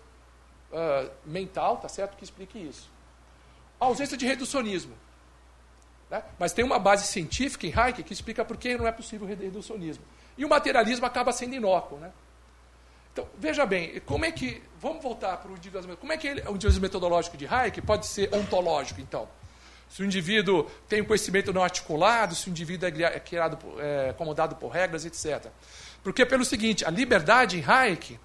[0.71, 2.91] uh, mental, tá certo, que explique isso.
[3.81, 4.95] A ausência de reducionismo.
[6.11, 6.23] Né?
[6.39, 10.05] Mas tem uma base científica em Hayek que explica por que não é possível reducionismo.
[10.37, 11.99] E o materialismo acaba sendo inócuo.
[11.99, 12.13] Né?
[13.19, 14.63] Então, veja bem, como é que.
[14.81, 15.97] Vamos voltar para o indivíduo.
[15.97, 19.29] Como é que ele, o indivíduo metodológico de Hayek pode ser ontológico, então?
[19.89, 24.55] Se o indivíduo tem um conhecimento não articulado, se o indivíduo é, criado, é acomodado
[24.55, 25.51] por regras, etc.
[26.01, 28.21] Porque, pelo seguinte, a liberdade em Hayek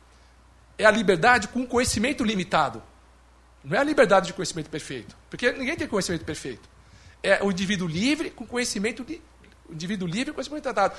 [0.77, 2.83] é a liberdade com conhecimento limitado.
[3.63, 5.17] Não é a liberdade de conhecimento perfeito.
[5.27, 6.69] Porque ninguém tem conhecimento perfeito.
[7.23, 9.19] É o indivíduo livre com conhecimento li,
[9.67, 10.95] o indivíduo livre com conhecimento limitado.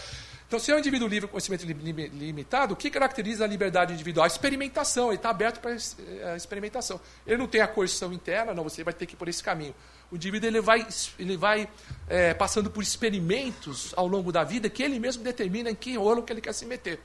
[0.55, 4.23] Então, se é um indivíduo livre com conhecimento limitado, o que caracteriza a liberdade individual?
[4.23, 5.09] A experimentação.
[5.09, 7.01] Ele está aberto para a eh, experimentação.
[7.27, 9.75] Ele não tem a coerção interna, não, você vai ter que ir por esse caminho.
[10.13, 10.87] O indivíduo ele vai,
[11.19, 11.69] ele vai
[12.09, 16.23] é, passando por experimentos ao longo da vida que ele mesmo determina em que rolo
[16.23, 17.01] que ele quer se meter,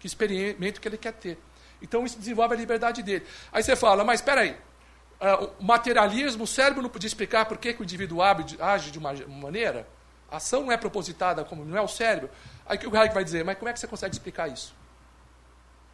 [0.00, 1.36] que experimento que ele quer ter.
[1.82, 3.26] Então isso desenvolve a liberdade dele.
[3.52, 4.56] Aí você fala, mas espera aí,
[5.20, 8.98] uh, o materialismo, o cérebro não podia explicar por que, que o indivíduo age de
[8.98, 9.86] uma maneira?
[10.30, 12.30] A ação não é propositada, como não é o cérebro.
[12.66, 14.74] Aí o Hayek vai dizer, mas como é que você consegue explicar isso?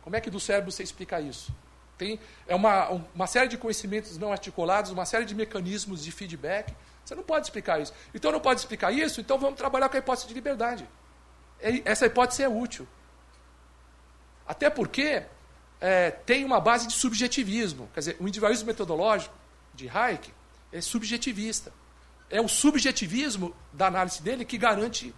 [0.02, 1.52] Como é que do cérebro você explica isso?
[1.98, 6.74] Tem, é uma, uma série de conhecimentos não articulados, uma série de mecanismos de feedback.
[7.04, 7.92] Você não pode explicar isso.
[8.14, 10.88] Então não pode explicar isso, então vamos trabalhar com a hipótese de liberdade.
[11.84, 12.88] Essa hipótese é útil.
[14.46, 15.24] Até porque
[15.80, 17.90] é, tem uma base de subjetivismo.
[17.92, 19.34] Quer dizer, o individualismo metodológico
[19.74, 20.32] de Hayek
[20.72, 21.72] é subjetivista.
[22.30, 25.14] É o subjetivismo da análise dele que garante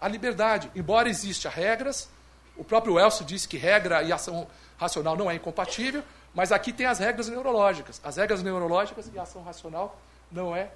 [0.00, 0.70] a liberdade.
[0.74, 2.08] Embora existam regras,
[2.56, 4.46] o próprio Elcio disse que regra e ação
[4.78, 6.02] racional não é incompatível,
[6.34, 8.00] mas aqui tem as regras neurológicas.
[8.04, 10.70] As regras neurológicas e a ação racional não é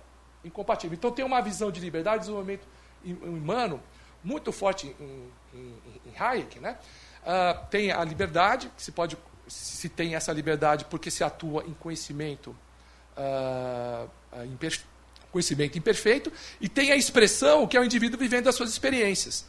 [0.44, 0.94] incompatível.
[0.94, 2.66] Então tem uma visão de liberdade e desenvolvimento
[3.04, 3.80] humano
[4.22, 6.58] muito forte em, em, em Hayek.
[6.58, 6.76] Né?
[7.22, 9.16] Uh, tem a liberdade, que se pode
[9.46, 12.56] se tem essa liberdade porque se atua em conhecimento,
[13.16, 14.08] uh,
[15.34, 19.44] conhecimento imperfeito, e tem a expressão que é o indivíduo vivendo as suas experiências.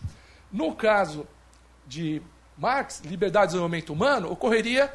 [0.52, 1.28] No caso
[1.86, 2.22] de
[2.58, 4.92] Marx, liberdade e desenvolvimento humano, ocorreria,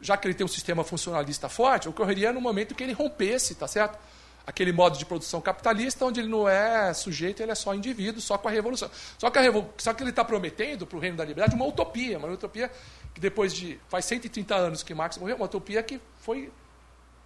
[0.00, 3.66] já que ele tem um sistema funcionalista forte, ocorreria no momento que ele rompesse, tá
[3.66, 3.98] certo?
[4.46, 8.36] Aquele modo de produção capitalista, onde ele não é sujeito, ele é só indivíduo, só
[8.36, 8.90] com a revolução.
[9.18, 9.72] Só que, a revol...
[9.78, 12.70] só que ele está prometendo para o reino da liberdade uma utopia, uma utopia
[13.14, 13.80] que depois de.
[13.88, 16.52] faz 130 anos que Marx morreu, uma utopia que foi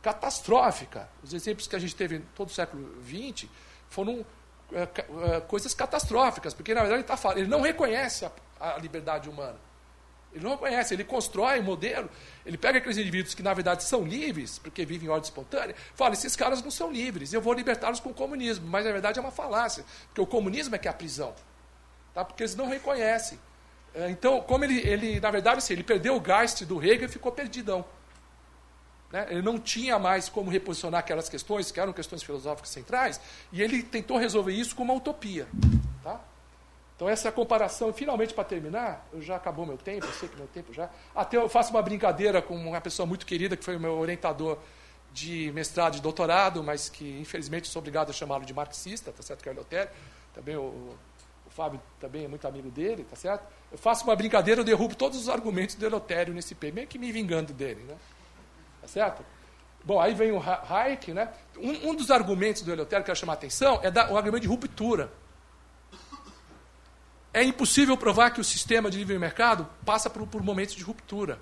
[0.03, 1.09] catastrófica.
[1.23, 3.49] Os exemplos que a gente teve em todo o século XX
[3.89, 4.25] foram
[4.73, 8.79] é, é, coisas catastróficas, porque na verdade ele, tá falando, ele não reconhece a, a
[8.79, 9.59] liberdade humana.
[10.33, 12.09] Ele não conhece, ele constrói um modelo,
[12.47, 16.15] ele pega aqueles indivíduos que na verdade são livres, porque vivem em ordem espontânea, fala,
[16.15, 18.67] esses caras não são livres, eu vou libertá-los com o comunismo.
[18.69, 21.35] Mas na verdade é uma falácia, porque o comunismo é que é a prisão.
[22.15, 22.25] Tá?
[22.25, 23.41] Porque eles não reconhecem.
[23.93, 27.09] É, então, como ele, ele na verdade, assim, ele perdeu o Geist do Hegel e
[27.09, 27.85] ficou perdidão.
[29.13, 29.27] Né?
[29.31, 33.21] Ele não tinha mais como reposicionar aquelas questões, que eram questões filosóficas centrais,
[33.53, 35.47] e ele tentou resolver isso com uma utopia.
[36.03, 36.21] Tá?
[36.97, 37.93] Então, essa é a comparação.
[37.93, 40.91] Finalmente, para terminar, eu já acabou meu tempo, eu sei que meu tempo já.
[41.15, 44.59] Até eu faço uma brincadeira com uma pessoa muito querida, que foi o meu orientador
[45.13, 49.43] de mestrado e doutorado, mas que, infelizmente, sou obrigado a chamá-lo de marxista, tá certo,
[49.43, 49.65] que é o
[50.35, 53.45] Também o, o Fábio também é muito amigo dele, tá certo?
[53.73, 56.99] Eu faço uma brincadeira, eu derrubo todos os argumentos do Eleutério nesse P, meio que
[56.99, 57.97] me vingando dele, né?
[58.81, 59.25] Tá certo?
[59.85, 61.33] Bom, aí vem o Hayek, né?
[61.57, 64.17] Um, um dos argumentos do Eleutério que eu quero chamar a atenção é da, o
[64.17, 65.11] argumento de ruptura.
[67.33, 71.39] É impossível provar que o sistema de livre mercado passa por, por momentos de ruptura.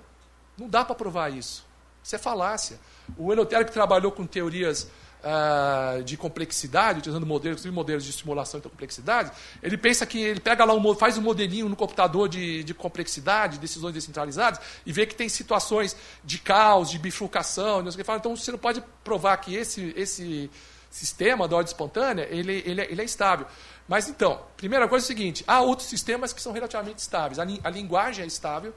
[0.57, 1.65] Não dá para provar isso.
[2.03, 2.79] Isso é falácia.
[3.17, 4.89] O Eleutério que trabalhou com teorias
[5.23, 10.65] uh, de complexidade, utilizando modelos, modelos de simulação de complexidade, ele pensa que ele pega
[10.65, 15.15] lá um, faz um modelinho no computador de, de complexidade, decisões descentralizadas, e vê que
[15.15, 18.19] tem situações de caos, de bifurcação, não sei o que fala.
[18.19, 20.49] Então você não pode provar que esse, esse
[20.89, 23.45] sistema da ordem espontânea ele, ele, é, ele é estável.
[23.87, 27.39] Mas então, primeira coisa é o seguinte: há outros sistemas que são relativamente estáveis.
[27.39, 28.73] A, a linguagem é estável,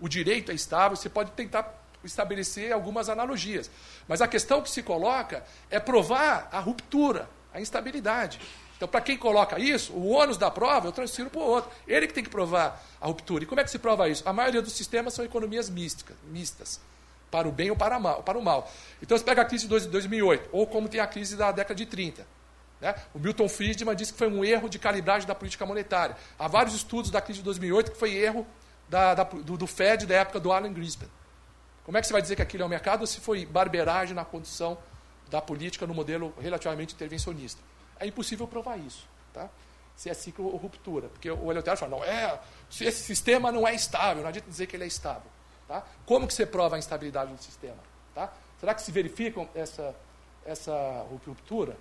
[0.00, 3.70] o direito é estável, você pode tentar estabelecer algumas analogias.
[4.08, 8.40] Mas a questão que se coloca é provar a ruptura, a instabilidade.
[8.76, 11.70] Então, para quem coloca isso, o ônus da prova eu transfiro para o outro.
[11.86, 13.44] Ele que tem que provar a ruptura.
[13.44, 14.28] E como é que se prova isso?
[14.28, 16.80] A maioria dos sistemas são economias místicas, mistas,
[17.30, 18.68] para o bem ou para, mal, para o mal.
[19.00, 21.86] Então, você pega a crise de 2008, ou como tem a crise da década de
[21.86, 22.26] 30.
[22.80, 22.92] Né?
[23.14, 26.16] O Milton Friedman disse que foi um erro de calibragem da política monetária.
[26.36, 28.44] Há vários estudos da crise de 2008 que foi erro
[28.88, 31.06] da, da, do, do Fed da época do Alan Greenspan.
[31.84, 34.24] Como é que você vai dizer que aquilo é um mercado se foi barberagem na
[34.24, 34.78] condição
[35.28, 37.60] da política no modelo relativamente intervencionista?
[37.98, 39.06] É impossível provar isso.
[39.32, 39.48] Tá?
[39.96, 41.08] Se é ciclo ou ruptura.
[41.08, 42.38] Porque o Eleutério fala, não, é,
[42.70, 45.30] se esse sistema não é estável, não adianta dizer que ele é estável.
[45.66, 45.82] Tá?
[46.06, 47.78] Como que você prova a instabilidade do sistema?
[48.14, 48.32] Tá?
[48.60, 49.94] Será que se verificam essa,
[50.44, 50.72] essa
[51.10, 51.76] ruptura?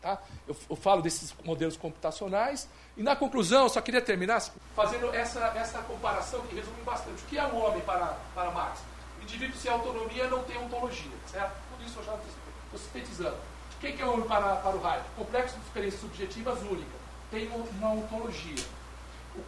[0.00, 0.22] Tá?
[0.46, 2.68] Eu, eu, falo desses modelos computacionais.
[2.96, 4.40] E na conclusão, eu só queria terminar
[4.74, 7.22] fazendo essa, essa comparação que resume bastante.
[7.22, 8.80] O que é o homem para, para Marx?
[9.26, 11.10] Indivíduo sem autonomia não tem ontologia.
[11.26, 11.52] Certo?
[11.70, 13.36] Tudo isso eu já estou sintetizando.
[13.74, 15.04] O que é o para, para o Hayek?
[15.16, 16.96] Complexo de experiências subjetivas única.
[17.28, 18.64] Tem uma ontologia.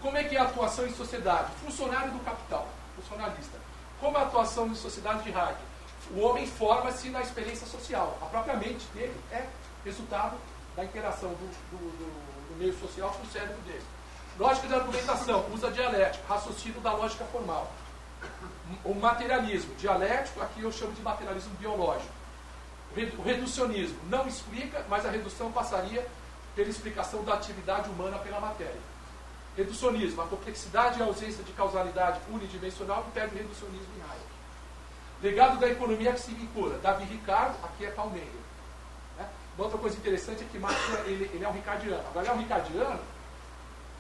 [0.03, 1.53] Como é que é a atuação em sociedade?
[1.65, 3.57] Funcionário do capital, funcionalista.
[4.01, 5.61] Como é a atuação em sociedade de Hayek?
[6.11, 8.19] O homem forma-se na experiência social.
[8.21, 9.47] A própria mente dele é
[9.85, 10.37] resultado
[10.75, 13.85] da interação do, do, do, do meio social com o cérebro dele.
[14.37, 17.71] Lógica de argumentação, usa dialética, raciocínio da lógica formal.
[18.85, 22.13] O materialismo, dialético, aqui eu chamo de materialismo biológico.
[23.19, 26.07] O reducionismo não explica, mas a redução passaria
[26.55, 28.81] pela explicação da atividade humana pela matéria.
[29.57, 34.25] Reducionismo, a complexidade e a ausência de causalidade unidimensional impede o reducionismo em Hayek.
[35.23, 38.49] Legado da economia que se vincula, Davi Ricardo, aqui é Palmeira.
[39.57, 42.07] Uma outra coisa interessante é que Marx ele, ele é um ricardiano.
[42.09, 43.01] Agora, ele é um ricardiano,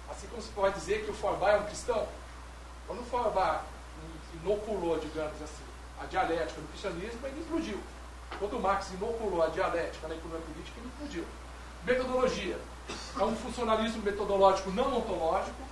[0.09, 2.09] assim como se pode dizer que o Feuerbach é um cristão.
[2.87, 3.65] Quando o Feuerbach
[4.49, 5.65] inoculou, digamos assim,
[6.01, 7.79] a dialética no cristianismo, ele explodiu.
[8.39, 11.25] Quando Marx inoculou a dialética na economia política, ele explodiu.
[11.85, 12.59] Metodologia.
[13.19, 15.63] É um funcionalismo metodológico não ontológico,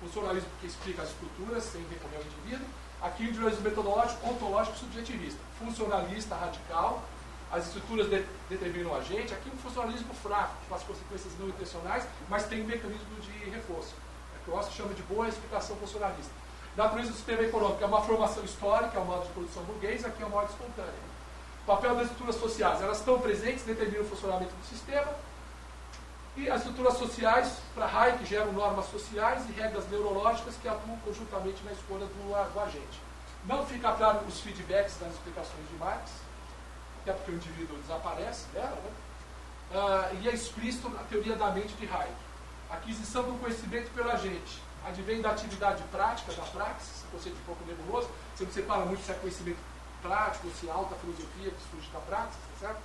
[0.00, 2.66] funcionalismo que explica as estruturas sem recorrer ao indivíduo.
[3.02, 5.40] Aqui, individualismo metodológico, ontológico subjetivista.
[5.58, 7.02] Funcionalista radical,
[7.50, 9.34] as estruturas de, determinam a gente.
[9.34, 13.94] Aqui um funcionalismo fraco, com as consequências não intencionais, mas tem um mecanismo de reforço.
[14.34, 16.43] É que o Oscar chama de boa explicação funcionalista.
[16.76, 20.20] Natureza do sistema econômico é uma formação histórica, é o modo de produção burguês, aqui
[20.22, 20.92] é o modo espontâneo.
[21.62, 25.14] O papel das estruturas sociais, elas estão presentes, determinam o funcionamento do sistema.
[26.36, 31.62] E as estruturas sociais, para Hayek, geram normas sociais e regras neurológicas que atuam conjuntamente
[31.62, 33.00] na escolha do, do agente.
[33.46, 36.10] Não fica claro os feedbacks das explicações de Marx,
[37.02, 38.90] até porque o indivíduo desaparece dela, né?
[39.72, 42.12] Ah, e é explícito na teoria da mente de Hayek.
[42.68, 48.08] Aquisição do conhecimento pela gente advém da atividade prática, da praxis, conceito um pouco nebuloso,
[48.34, 49.58] você não separa muito se é conhecimento
[50.02, 52.80] prático, se é alta filosofia que surge da praxis, tá certo?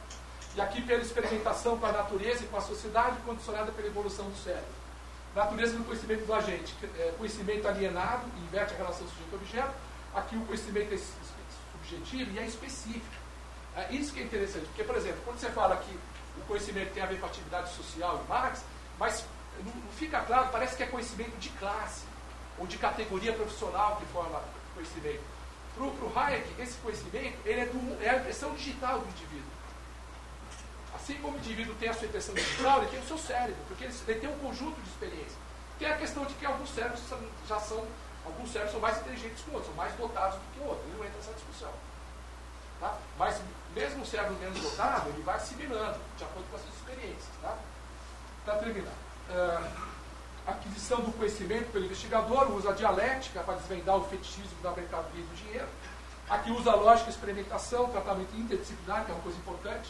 [0.55, 4.37] E aqui pela experimentação com a natureza e com a sociedade, condicionada pela evolução do
[4.37, 4.79] cérebro.
[5.35, 9.73] Natureza do conhecimento do agente, é, conhecimento alienado, inverte a relação sujeito-objeto.
[10.15, 13.05] Aqui o conhecimento é subjetivo e é específico.
[13.75, 15.99] É isso que é interessante, porque, por exemplo, quando você fala que
[16.37, 18.63] o conhecimento tem a ver com a atividade social e Marx,
[18.97, 19.23] mas
[19.63, 22.03] não, fica claro, parece que é conhecimento de classe,
[22.57, 24.41] ou de categoria profissional que forma
[24.73, 25.23] conhecimento.
[25.75, 29.49] Para o Hayek, esse conhecimento ele é, do, é a impressão digital do indivíduo.
[30.93, 33.85] Assim como o indivíduo tem a sua impressão digital, ele tem o seu cérebro, porque
[33.85, 35.37] ele, ele tem um conjunto de experiências.
[35.77, 37.01] Tem a questão de que alguns cérebros
[37.47, 37.87] já são,
[38.25, 40.85] alguns cérebros são mais inteligentes que outros, são mais dotados do que outros.
[40.87, 41.71] Ele não entra nessa discussão.
[42.81, 42.97] Tá?
[43.17, 43.41] Mas
[43.73, 47.29] mesmo o cérebro menos dotado, ele vai assimilando, de acordo com as suas experiências.
[47.41, 47.57] Tá?
[48.43, 48.93] Para terminar,
[49.29, 49.89] uh,
[50.47, 55.23] aquisição do conhecimento pelo investigador, usa a dialética para desvendar o fetichismo da mercadoria e
[55.23, 55.67] do dinheiro.
[56.29, 59.89] Aqui usa a lógica, experimentação, tratamento interdisciplinar, que é uma coisa importante.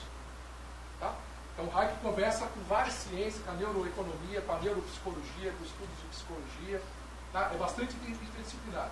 [1.00, 1.14] Tá?
[1.54, 6.08] Então, Hayek conversa com várias ciências, com a neuroeconomia, com a neuropsicologia, com estudos de
[6.08, 6.82] psicologia.
[7.34, 7.52] Tá?
[7.54, 8.90] É bastante interdisciplinar.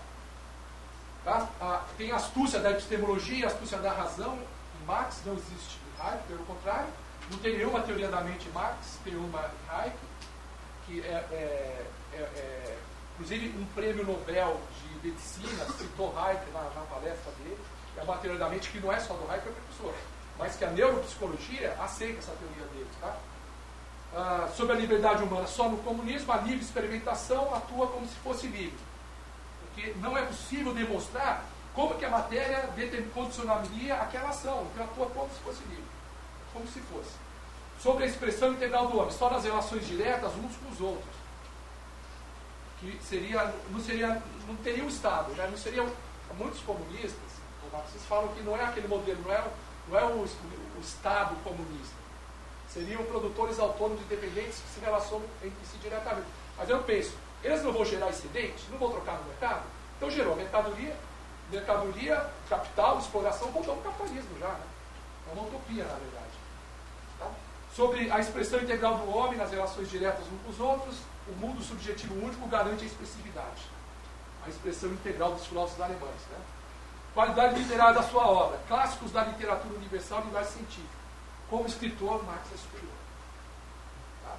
[1.24, 1.48] Tá?
[1.62, 4.38] Ah, tem astúcia da epistemologia, astúcia da razão,
[4.86, 6.88] Marx não existe em Hayek, pelo contrário.
[7.30, 9.98] Não tem nenhuma teoria da mente Marx, tem uma em Hayek,
[10.88, 12.78] que é, é, é, é
[13.14, 17.58] inclusive um prêmio Nobel de medicina citou Hayek na, na, palestra dele.
[17.98, 19.94] É uma teoria da mente que não é só do Hayek, é professor,
[20.40, 22.90] mas que a neuropsicologia aceita essa teoria dele.
[23.02, 23.18] Tá?
[24.16, 28.48] Ah, sobre a liberdade humana só no comunismo, a livre experimentação atua como se fosse
[28.48, 28.80] livre.
[29.62, 32.70] Porque não é possível demonstrar como que a matéria
[33.14, 35.84] condicionaria aquela ação, então atua como se fosse livre,
[36.54, 37.27] como se fosse.
[37.80, 41.18] Sobre a expressão integral do homem, só nas relações diretas uns com os outros.
[42.80, 45.48] Que seria, não, seria, não teria o Estado, né?
[45.50, 45.88] não seriam
[46.38, 47.38] muitos comunistas,
[47.72, 49.44] vocês falam que não é aquele modelo, não é,
[49.88, 51.96] não é o, o Estado comunista.
[52.70, 56.28] Seriam produtores autônomos independentes que se relacionam entre si diretamente.
[56.58, 57.14] Mas eu penso,
[57.44, 59.64] eles não vão gerar excedente, não vão trocar no mercado,
[59.96, 60.96] então gerou mercadoria,
[61.52, 64.50] mercadoria, capital, exploração, voltou ao capitalismo já.
[64.50, 64.66] Né?
[65.30, 66.27] É uma utopia, na verdade.
[67.78, 70.96] Sobre a expressão integral do homem nas relações diretas uns com os outros,
[71.28, 73.70] o mundo subjetivo único garante a expressividade.
[74.44, 76.22] a expressão integral dos filósofos alemães.
[76.32, 76.40] Né?
[77.14, 80.98] Qualidade literária da sua obra, clássicos da literatura universal e linguagem científica.
[81.52, 82.98] Como escritor, Marx é superior.
[84.24, 84.36] Tá?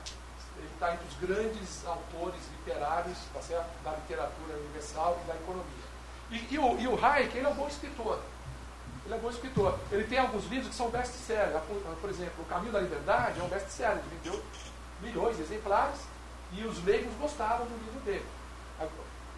[0.57, 5.89] Ele está entre os grandes autores literários tá da literatura universal e da economia.
[6.33, 8.19] E, e, o, e o Hayek, ele é um bom escritor.
[9.09, 9.79] Ele é bom escritor.
[9.91, 11.63] Ele tem alguns livros que são best-sellers.
[11.99, 13.97] Por exemplo, O Caminho da Liberdade é um best-seller.
[13.97, 14.45] Ele vendeu
[15.01, 16.01] milhões de exemplares
[16.53, 18.27] e os leigos gostavam do livro dele.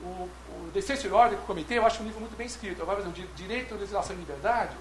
[0.02, 2.82] O, o Decência Order que eu comentei, eu acho um livro muito bem escrito.
[2.82, 4.74] Agora, o Direito, Legislação e Liberdade,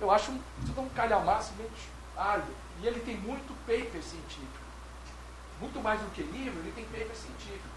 [0.00, 0.40] eu acho um,
[0.76, 1.70] um calhamaço meio
[2.16, 2.52] árduo.
[2.82, 4.62] E ele tem muito paper científico.
[5.60, 7.68] Muito mais do que livro, ele tem paper científico.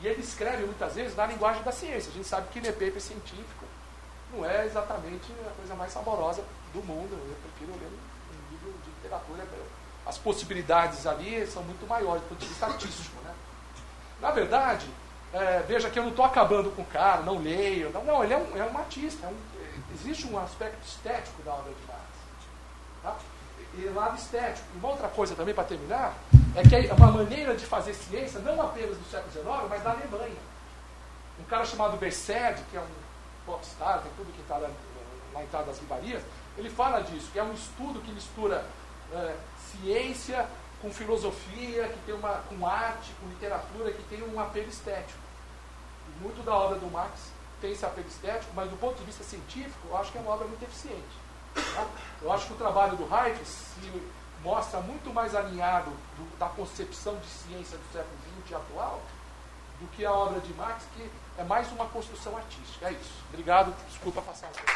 [0.00, 2.10] E ele escreve muitas vezes na linguagem da ciência.
[2.10, 3.64] A gente sabe que ler paper científico
[4.34, 7.12] não é exatamente a coisa mais saborosa do mundo.
[7.12, 9.46] Eu prefiro ler um livro de literatura.
[10.04, 13.22] As possibilidades ali são muito maiores do ponto de vista artístico.
[13.22, 13.34] Né?
[14.20, 14.86] Na verdade,
[15.32, 17.90] é, veja que eu não estou acabando com o cara, não leio.
[17.90, 19.26] Não, não ele é um, é um artista.
[19.26, 19.36] É um,
[19.94, 22.02] existe um aspecto estético da obra de Marx.
[23.02, 23.16] Tá?
[23.76, 24.66] E lado estético.
[24.76, 26.14] Uma outra coisa também para terminar,
[26.54, 29.90] é que é uma maneira de fazer ciência, não apenas do século XIX, mas da
[29.90, 30.54] Alemanha.
[31.40, 33.03] Um cara chamado Bersed, que é um
[33.46, 36.22] popstar, tem tudo que está na, entrada das livrarias,
[36.56, 38.64] ele fala disso, que é um estudo que mistura
[39.12, 40.48] é, ciência
[40.80, 45.18] com filosofia, que tem uma, com arte, com literatura, que tem um apelo estético.
[46.20, 49.88] Muito da obra do Marx tem esse apelo estético, mas do ponto de vista científico,
[49.88, 51.24] eu acho que é uma obra muito eficiente.
[51.54, 51.86] Tá?
[52.20, 54.02] Eu acho que o trabalho do Hayek se
[54.42, 59.00] mostra muito mais alinhado do, da concepção de ciência do século XX atual
[59.84, 61.08] do que a obra de Marx, que
[61.38, 62.88] é mais uma construção artística.
[62.88, 63.24] É isso.
[63.28, 63.74] Obrigado.
[63.88, 64.72] Desculpa passar um pouco.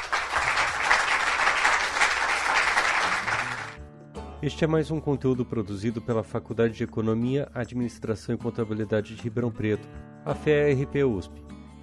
[4.40, 9.50] Este é mais um conteúdo produzido pela Faculdade de Economia, Administração e Contabilidade de Ribeirão
[9.50, 9.88] Preto,
[10.24, 11.42] a FERP USP.